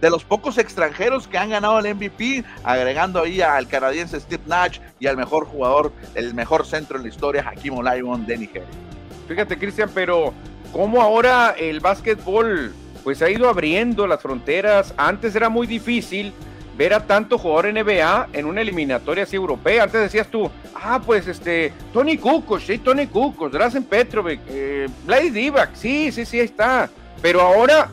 [0.05, 4.79] De los pocos extranjeros que han ganado el MVP, agregando ahí al canadiense Steve Nash
[5.01, 8.69] y al mejor jugador, el mejor centro en la historia, Hakim Olajuwon de Nigeria.
[9.27, 10.35] Fíjate, Cristian, pero
[10.75, 14.93] cómo ahora el básquetbol pues ha ido abriendo las fronteras.
[14.99, 16.35] Antes era muy difícil
[16.77, 19.85] ver a tanto jugador NBA en una eliminatoria así europea.
[19.85, 24.87] Antes decías tú, ah, pues este, Tony Kukoc, sí, Tony Kukoc, Drazen Petrovic, eh,
[25.33, 26.91] Divac, sí, sí, sí, ahí está.
[27.23, 27.89] Pero ahora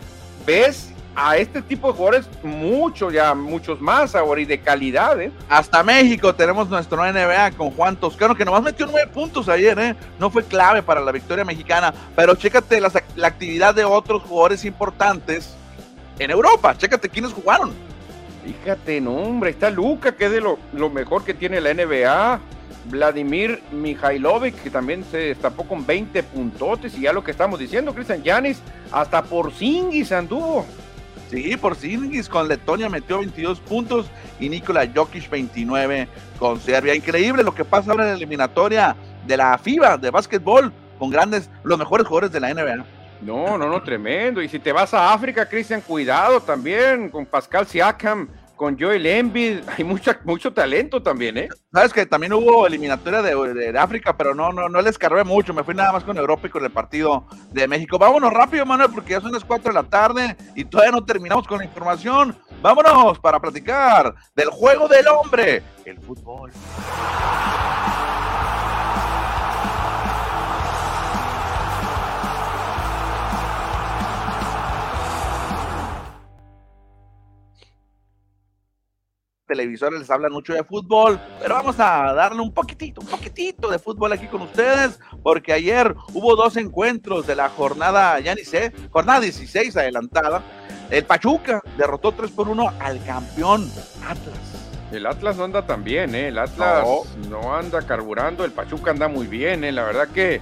[0.45, 5.31] ves a este tipo de jugadores muchos, ya muchos más ahora y de calidad, ¿eh?
[5.49, 9.95] Hasta México tenemos nuestro NBA con Juan Toscano, que nomás metió nueve puntos ayer, ¿eh?
[10.19, 14.63] No fue clave para la victoria mexicana, pero chécate las- la actividad de otros jugadores
[14.65, 15.53] importantes
[16.17, 16.77] en Europa.
[16.77, 17.73] Chécate quiénes jugaron.
[18.45, 22.39] Fíjate, no, hombre, está Luca, que es de lo, lo mejor que tiene la NBA.
[22.85, 26.97] Vladimir Mihailovic, que también se destapó con 20 puntotes.
[26.97, 28.59] Y ya lo que estamos diciendo, Cristian Yanis,
[28.91, 30.65] hasta por Singis anduvo.
[31.31, 34.07] Sí, por Zingis con Letonia metió 22 puntos
[34.37, 36.93] y Nikola Jokic 29 con Serbia.
[36.93, 41.49] Increíble lo que pasa ahora en la eliminatoria de la FIBA de básquetbol con grandes,
[41.63, 42.85] los mejores jugadores de la NBA.
[43.21, 44.41] No, no, no, tremendo.
[44.41, 48.27] Y si te vas a África, Cristian, cuidado también con Pascal Siakam,
[48.61, 49.61] con Joel Embiid.
[49.75, 51.49] Hay mucha, mucho talento también, ¿eh?
[51.73, 55.51] Sabes que también hubo eliminatoria de, de- África, pero no, no, no les cargué mucho.
[55.51, 57.97] Me fui nada más con Europa y con el partido de México.
[57.97, 61.47] Vámonos rápido, Manuel, porque ya son las 4 de la tarde y todavía no terminamos
[61.47, 62.37] con la información.
[62.61, 66.51] Vámonos para platicar del juego del hombre, el fútbol.
[79.51, 83.79] Televisores les hablan mucho de fútbol, pero vamos a darle un poquitito, un poquitito de
[83.79, 88.71] fútbol aquí con ustedes, porque ayer hubo dos encuentros de la jornada, ya ni sé,
[88.91, 90.41] jornada 16 adelantada.
[90.89, 93.69] El Pachuca derrotó 3 por 1 al campeón
[94.07, 94.37] Atlas.
[94.93, 96.29] El Atlas no anda tan bien, ¿eh?
[96.29, 97.03] El Atlas No.
[97.29, 99.73] no, anda carburando, el Pachuca anda muy bien, ¿eh?
[99.73, 100.39] La verdad que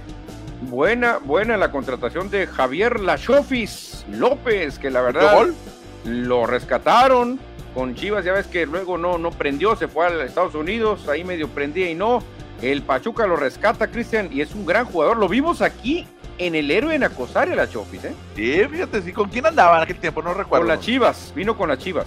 [0.62, 5.54] buena, buena la contratación de Javier Lachofis López, que la verdad gol?
[6.04, 7.38] Lo rescataron
[7.74, 11.22] con Chivas, ya ves que luego no, no prendió, se fue a Estados Unidos, ahí
[11.24, 12.22] medio prendía y no.
[12.62, 15.16] El Pachuca lo rescata, Cristian, y es un gran jugador.
[15.16, 18.14] Lo vimos aquí en el héroe en Acosario, Lachofis, ¿eh?
[18.36, 20.20] Sí, fíjate, sí, ¿con quién andaba en aquel tiempo?
[20.20, 20.66] No recuerdo.
[20.66, 22.06] Con las Chivas, vino con las Chivas.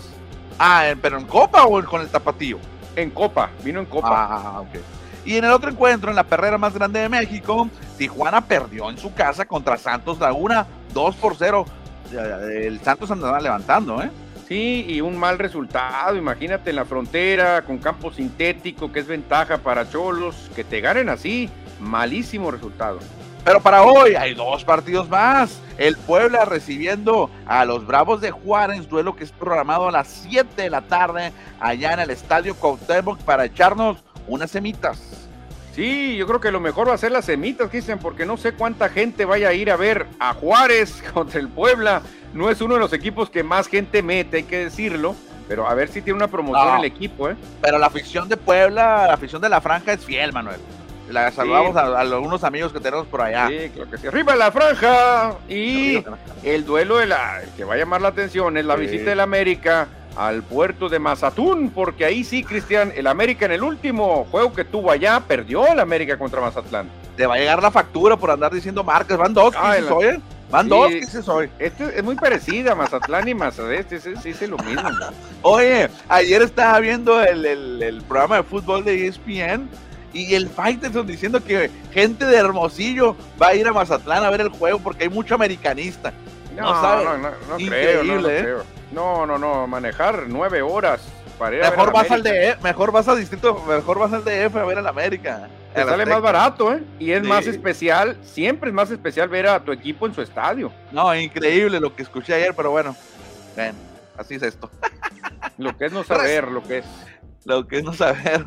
[0.59, 2.59] Ah, ¿en- pero en Copa o con el Tapatío.
[2.95, 4.09] En Copa, vino en Copa.
[4.11, 4.79] Ah, ok.
[5.25, 7.67] Y en el otro encuentro, en la perrera más grande de México,
[7.97, 11.65] Tijuana perdió en su casa contra Santos Laguna 2 por 0.
[12.11, 14.09] El Santos andaba levantando, ¿eh?
[14.47, 19.57] Sí, y un mal resultado, imagínate en la frontera, con campo sintético, que es ventaja
[19.57, 21.49] para Cholos, que te ganen así,
[21.79, 22.99] malísimo resultado.
[23.43, 25.59] Pero para hoy hay dos partidos más.
[25.77, 30.61] El Puebla recibiendo a los Bravos de Juárez, duelo que es programado a las 7
[30.61, 35.22] de la tarde allá en el Estadio Cuauhtémoc para echarnos unas semitas.
[35.73, 38.53] Sí, yo creo que lo mejor va a ser las semitas, Cristian, porque no sé
[38.53, 42.01] cuánta gente vaya a ir a ver a Juárez contra el Puebla.
[42.33, 45.15] No es uno de los equipos que más gente mete, hay que decirlo,
[45.47, 46.77] pero a ver si tiene una promoción No.
[46.77, 47.35] el equipo, ¿eh?
[47.61, 50.59] Pero la afición de Puebla, la afición de la franja es fiel, Manuel.
[51.09, 51.77] La saludamos Sí.
[51.79, 53.47] a, a algunos amigos que tenemos por allá.
[53.49, 54.07] Sí, claro que sí.
[54.07, 56.03] Arriba la franja y
[56.43, 58.81] el duelo de la que va a llamar la atención es la Sí.
[58.81, 63.63] visita del América al puerto de Mazatún, porque ahí sí, Cristian, el América en el
[63.63, 66.87] último juego que tuvo allá perdió el América contra Mazatlán.
[67.17, 69.17] Te va a llegar la factura por andar diciendo marcas.
[69.17, 70.21] Van dos, Ay, ¿qué la- hoy?
[70.51, 70.69] Van Sí.
[70.69, 71.49] dos, ¿qué hoy?
[71.57, 73.33] Este es muy parecida, Mazatlán y
[74.21, 74.87] sí, sí, es lo mismo.
[75.41, 79.67] Oye, ayer estaba viendo el, el- el programa de fútbol de ESPN
[80.13, 84.41] y el Faitelson diciendo que gente de Hermosillo va a ir a Mazatlán a ver
[84.41, 86.13] el juego porque hay mucho americanista.
[86.55, 87.03] No, No sabe.
[87.05, 88.39] no, no, no Increíble, creo, no, no ¿eh?
[88.41, 88.63] creo.
[88.91, 91.01] No, no, no, manejar nueve horas
[91.39, 92.23] para ir a ver Mejor vas al.
[92.23, 95.47] DF, mejor vas al distrito, mejor vas al DF a ver al América.
[95.73, 96.83] Te Al sale más barato, ¿eh?
[96.99, 97.27] Y es Sí.
[97.27, 100.71] más especial, siempre es más especial ver a tu equipo en su estadio.
[100.91, 102.95] No, increíble lo que escuché ayer, pero bueno,
[104.17, 104.69] así es esto.
[105.57, 106.85] Lo que es no saber, lo que es.
[107.45, 108.45] Lo que es no saber.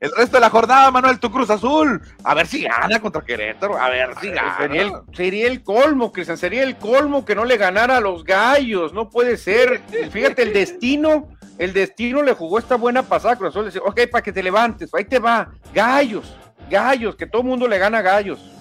[0.00, 2.02] El resto de la jornada, Manuel, tu Cruz Azul.
[2.22, 3.78] A ver si gana contra Querétaro.
[3.78, 4.58] A ver si gana.
[4.58, 8.24] Sería el, sería el colmo, Cristian, sería el colmo que no le ganara a los
[8.24, 9.80] gallos, no puede ser.
[10.10, 11.28] Fíjate, el destino,
[11.58, 15.04] el destino le jugó esta buena pasada Cruz Azul, ok, para que te levantes, ahí
[15.04, 16.36] te va, gallos,
[16.70, 18.52] gallos, que todo el mundo le gana a gallos.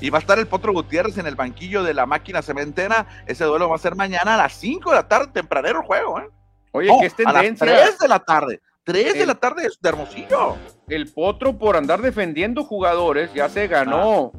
[0.00, 3.06] Y va a estar el Potro Gutiérrez en el banquillo de la máquina cementera.
[3.26, 6.18] Ese duelo va a ser mañana a las 5 de la tarde, tempranero el juego,
[6.18, 6.28] ¿eh?
[6.72, 7.66] Oye, No, que es a las tendencia.
[7.66, 8.60] 3 de la tarde.
[8.84, 10.56] 3 de la tarde de Hermosillo.
[10.88, 14.32] El Potro por andar defendiendo jugadores ya se ganó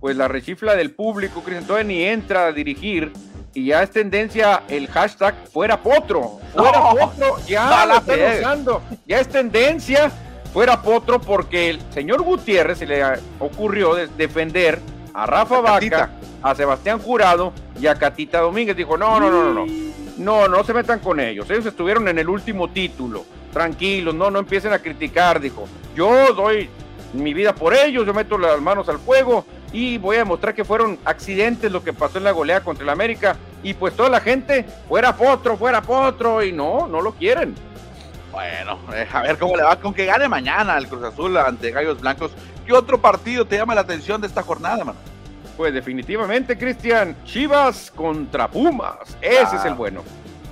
[0.00, 3.12] pues la rechifla del público, Cristian, ni entra a dirigir
[3.52, 8.38] y ya es tendencia el hashtag fuera Potro, fuera No, Potro, ya la están pegues.
[8.40, 10.10] usando, ya es tendencia
[10.54, 13.02] fuera Potro porque el señor Gutiérrez se le
[13.38, 14.78] ocurrió de- defender
[15.12, 19.66] a Rafa Vaca, a Sebastián Jurado y a Catita Domínguez, dijo, no, no, no, no,
[19.66, 19.90] no.
[20.16, 21.48] No, no se metan con ellos.
[21.50, 23.24] Ellos estuvieron en el último título.
[23.52, 25.66] Tranquilos, no, no empiecen a criticar, dijo.
[25.94, 26.68] Yo doy
[27.12, 30.64] mi vida por ellos, yo meto las manos al fuego y voy a demostrar que
[30.64, 33.36] fueron accidentes lo que pasó en la goleada contra el América.
[33.62, 37.54] Y pues toda la gente, fuera potro, fuera potro, y no, no lo quieren.
[38.32, 41.70] Bueno, eh, a ver cómo le va con que gane mañana el Cruz Azul ante
[41.72, 42.30] Gallos Blancos.
[42.64, 44.98] ¿Qué otro partido te llama la atención de esta jornada, mano?
[45.56, 48.96] Pues definitivamente, Cristian, Chivas contra Pumas.
[49.20, 49.56] Ese Ah.
[49.56, 50.02] es el bueno.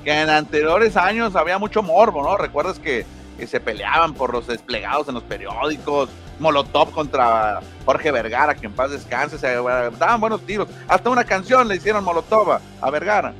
[0.09, 2.35] Que en anteriores años había mucho morbo, ¿no?
[2.39, 3.05] Recuerdas que,
[3.39, 8.73] que se peleaban por los desplegados en los periódicos, Molotov contra Jorge Vergara, que en
[8.73, 10.67] paz descanse, se daban buenos tiros.
[10.89, 13.35] Hasta una canción le hicieron Molotov a- a Vergara.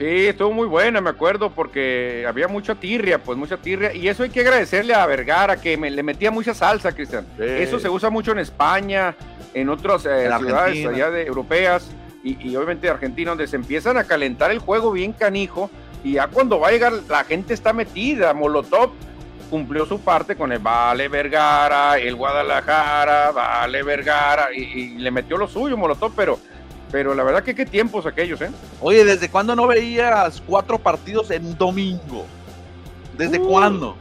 [0.00, 3.94] Sí, estuvo muy buena, me acuerdo, porque había mucha tirria, pues mucha tirria.
[3.94, 7.24] Y eso hay que agradecerle a Vergara, que me, le metía mucha salsa, Cristian.
[7.36, 7.44] Sí.
[7.44, 9.14] Eso se usa mucho en España,
[9.54, 11.88] en otras eh, En ciudades allá de europeas
[12.24, 15.70] y, y obviamente Argentina, donde se empiezan a calentar el juego bien canijo.
[16.02, 18.32] Y ya cuando va a llegar, la gente está metida.
[18.32, 18.90] Molotov
[19.50, 25.36] cumplió su parte con el Vale Vergara, el Guadalajara, Vale Vergara, y, y le metió
[25.36, 26.38] lo suyo Molotov, pero,
[26.92, 28.50] pero la verdad que qué tiempos aquellos, ¿eh?
[28.80, 32.26] Oye, ¿desde cuándo no veías cuatro partidos en domingo?
[33.18, 33.48] ¿Desde Uh.
[33.48, 33.96] cuándo?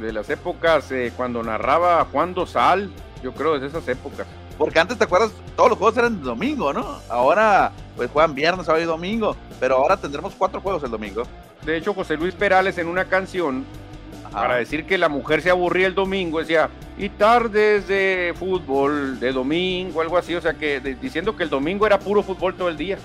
[0.00, 2.90] de las épocas eh, cuando narraba Juan Dosal,
[3.24, 4.24] yo creo desde esas épocas.
[4.60, 5.30] Porque antes, ¿te acuerdas?
[5.56, 6.98] Todos los juegos eran domingo, ¿no?
[7.08, 9.34] Ahora, pues juegan viernes, sábado y domingo.
[9.58, 11.22] Pero ahora tendremos cuatro juegos el domingo.
[11.64, 13.64] De hecho, José Luis Perales en una canción,
[14.26, 14.30] Ajá.
[14.42, 19.32] para decir que la mujer se aburría el domingo, decía, y tardes de fútbol, de
[19.32, 22.68] domingo, algo así, o sea, que de- diciendo que el domingo era puro fútbol todo
[22.68, 22.98] el día.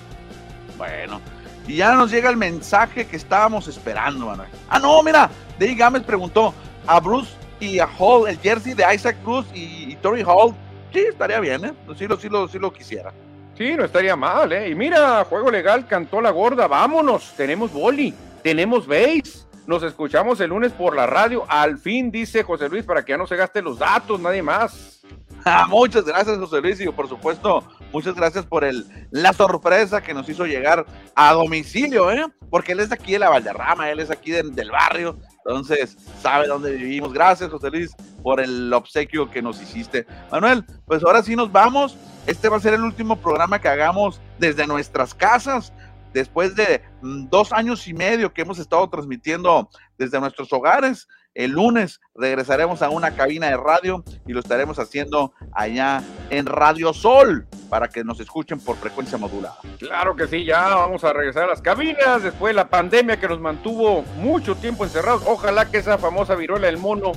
[0.78, 1.22] Bueno,
[1.68, 4.49] y ya nos llega el mensaje que estábamos esperando, Manuel.
[4.70, 6.53] Ah, no, mira, Dave Gámez preguntó
[6.86, 7.32] a Bruce
[7.62, 10.53] y a Hall, el jersey de Isaac Bruce y, y Tori Hall.
[10.95, 11.73] Sí, estaría bien, ¿eh?
[11.97, 13.11] Sí lo, sí lo, sí lo quisiera.
[13.57, 14.69] Sí, no estaría mal, ¿eh?
[14.69, 20.51] Y mira, juego legal, cantó la gorda, vámonos, tenemos boli, tenemos base, nos escuchamos el
[20.51, 23.65] lunes por la radio, al fin, dice José Luis, para que ya no se gasten
[23.65, 25.01] los datos, nadie más.
[25.47, 30.11] Ah, muchas gracias, José Luis, y por supuesto, muchas gracias por el, la sorpresa que
[30.11, 30.83] nos hizo llegar
[31.13, 32.25] a domicilio, ¿eh?
[32.49, 35.95] Porque él es de aquí de la Valderrama, él es aquí de- del barrio, entonces
[36.21, 37.13] sabe dónde vivimos.
[37.13, 40.07] Gracias, José Luis, por el obsequio que nos hiciste.
[40.31, 41.95] Manuel, pues ahora sí nos vamos.
[42.25, 45.71] Este va a ser el último programa que hagamos desde nuestras casas,
[46.13, 49.69] después de mm, dos años y medio que hemos estado transmitiendo
[49.99, 51.07] desde nuestros hogares.
[51.36, 56.93] El lunes regresaremos a una cabina de radio y lo estaremos haciendo allá en Radio
[56.93, 59.57] Sol para que nos escuchen por frecuencia modulada.
[59.77, 63.27] Claro que sí, ya vamos a regresar a las cabinas después de la pandemia que
[63.27, 65.23] nos mantuvo mucho tiempo encerrados.
[65.27, 67.11] Ojalá que esa famosa viruela del mono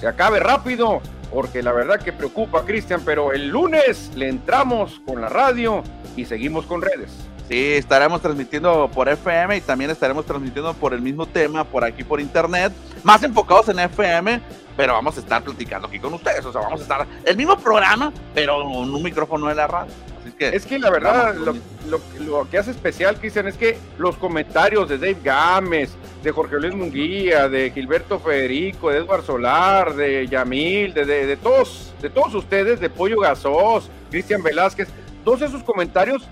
[0.00, 1.00] se acabe rápido,
[1.32, 5.82] porque la verdad que preocupa, Cristian, pero el lunes le entramos con la radio
[6.14, 7.31] y seguimos con redes.
[7.48, 12.02] Sí, estaremos transmitiendo por FM y también estaremos transmitiendo por el mismo tema por aquí
[12.04, 12.72] por internet,
[13.02, 14.40] más enfocados en FM,
[14.76, 17.58] pero vamos a estar platicando aquí con ustedes, o sea, vamos a estar el mismo
[17.58, 19.92] programa, pero con un micrófono de la radio.
[20.22, 21.52] Así que Es que la verdad, lo,
[21.88, 25.90] lo- lo que hace especial, Cristian, es que los comentarios de Dave Gámez,
[26.22, 31.36] de Jorge Luis Munguía, de Gilberto Federico, de Edward Solar, de Yamil, de, de- de
[31.36, 34.88] todos, de todos ustedes, de Pollo Gasós, Cristian Velázquez,
[35.24, 36.22] todos esos comentarios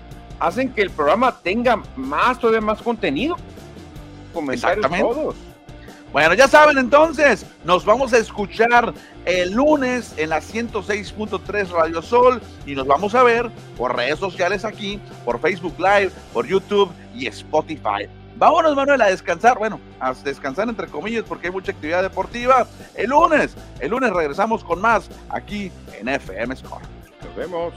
[0.41, 3.37] hacen que el programa tenga más, todavía más contenido.
[4.33, 5.13] Comentarios Exactamente.
[5.13, 5.35] todos.
[6.11, 12.41] Bueno, ya saben entonces, nos vamos a escuchar el lunes en la 106.3 Radio Sol
[12.65, 17.27] y nos vamos a ver por redes sociales aquí, por Facebook Live, por YouTube y
[17.27, 18.09] Spotify.
[18.35, 19.57] Vámonos, Manuel, a descansar.
[19.57, 22.67] Bueno, a descansar entre comillas porque hay mucha actividad deportiva.
[22.95, 26.81] El lunes, el lunes regresamos con más aquí en FM Score.
[27.23, 27.73] Nos vemos.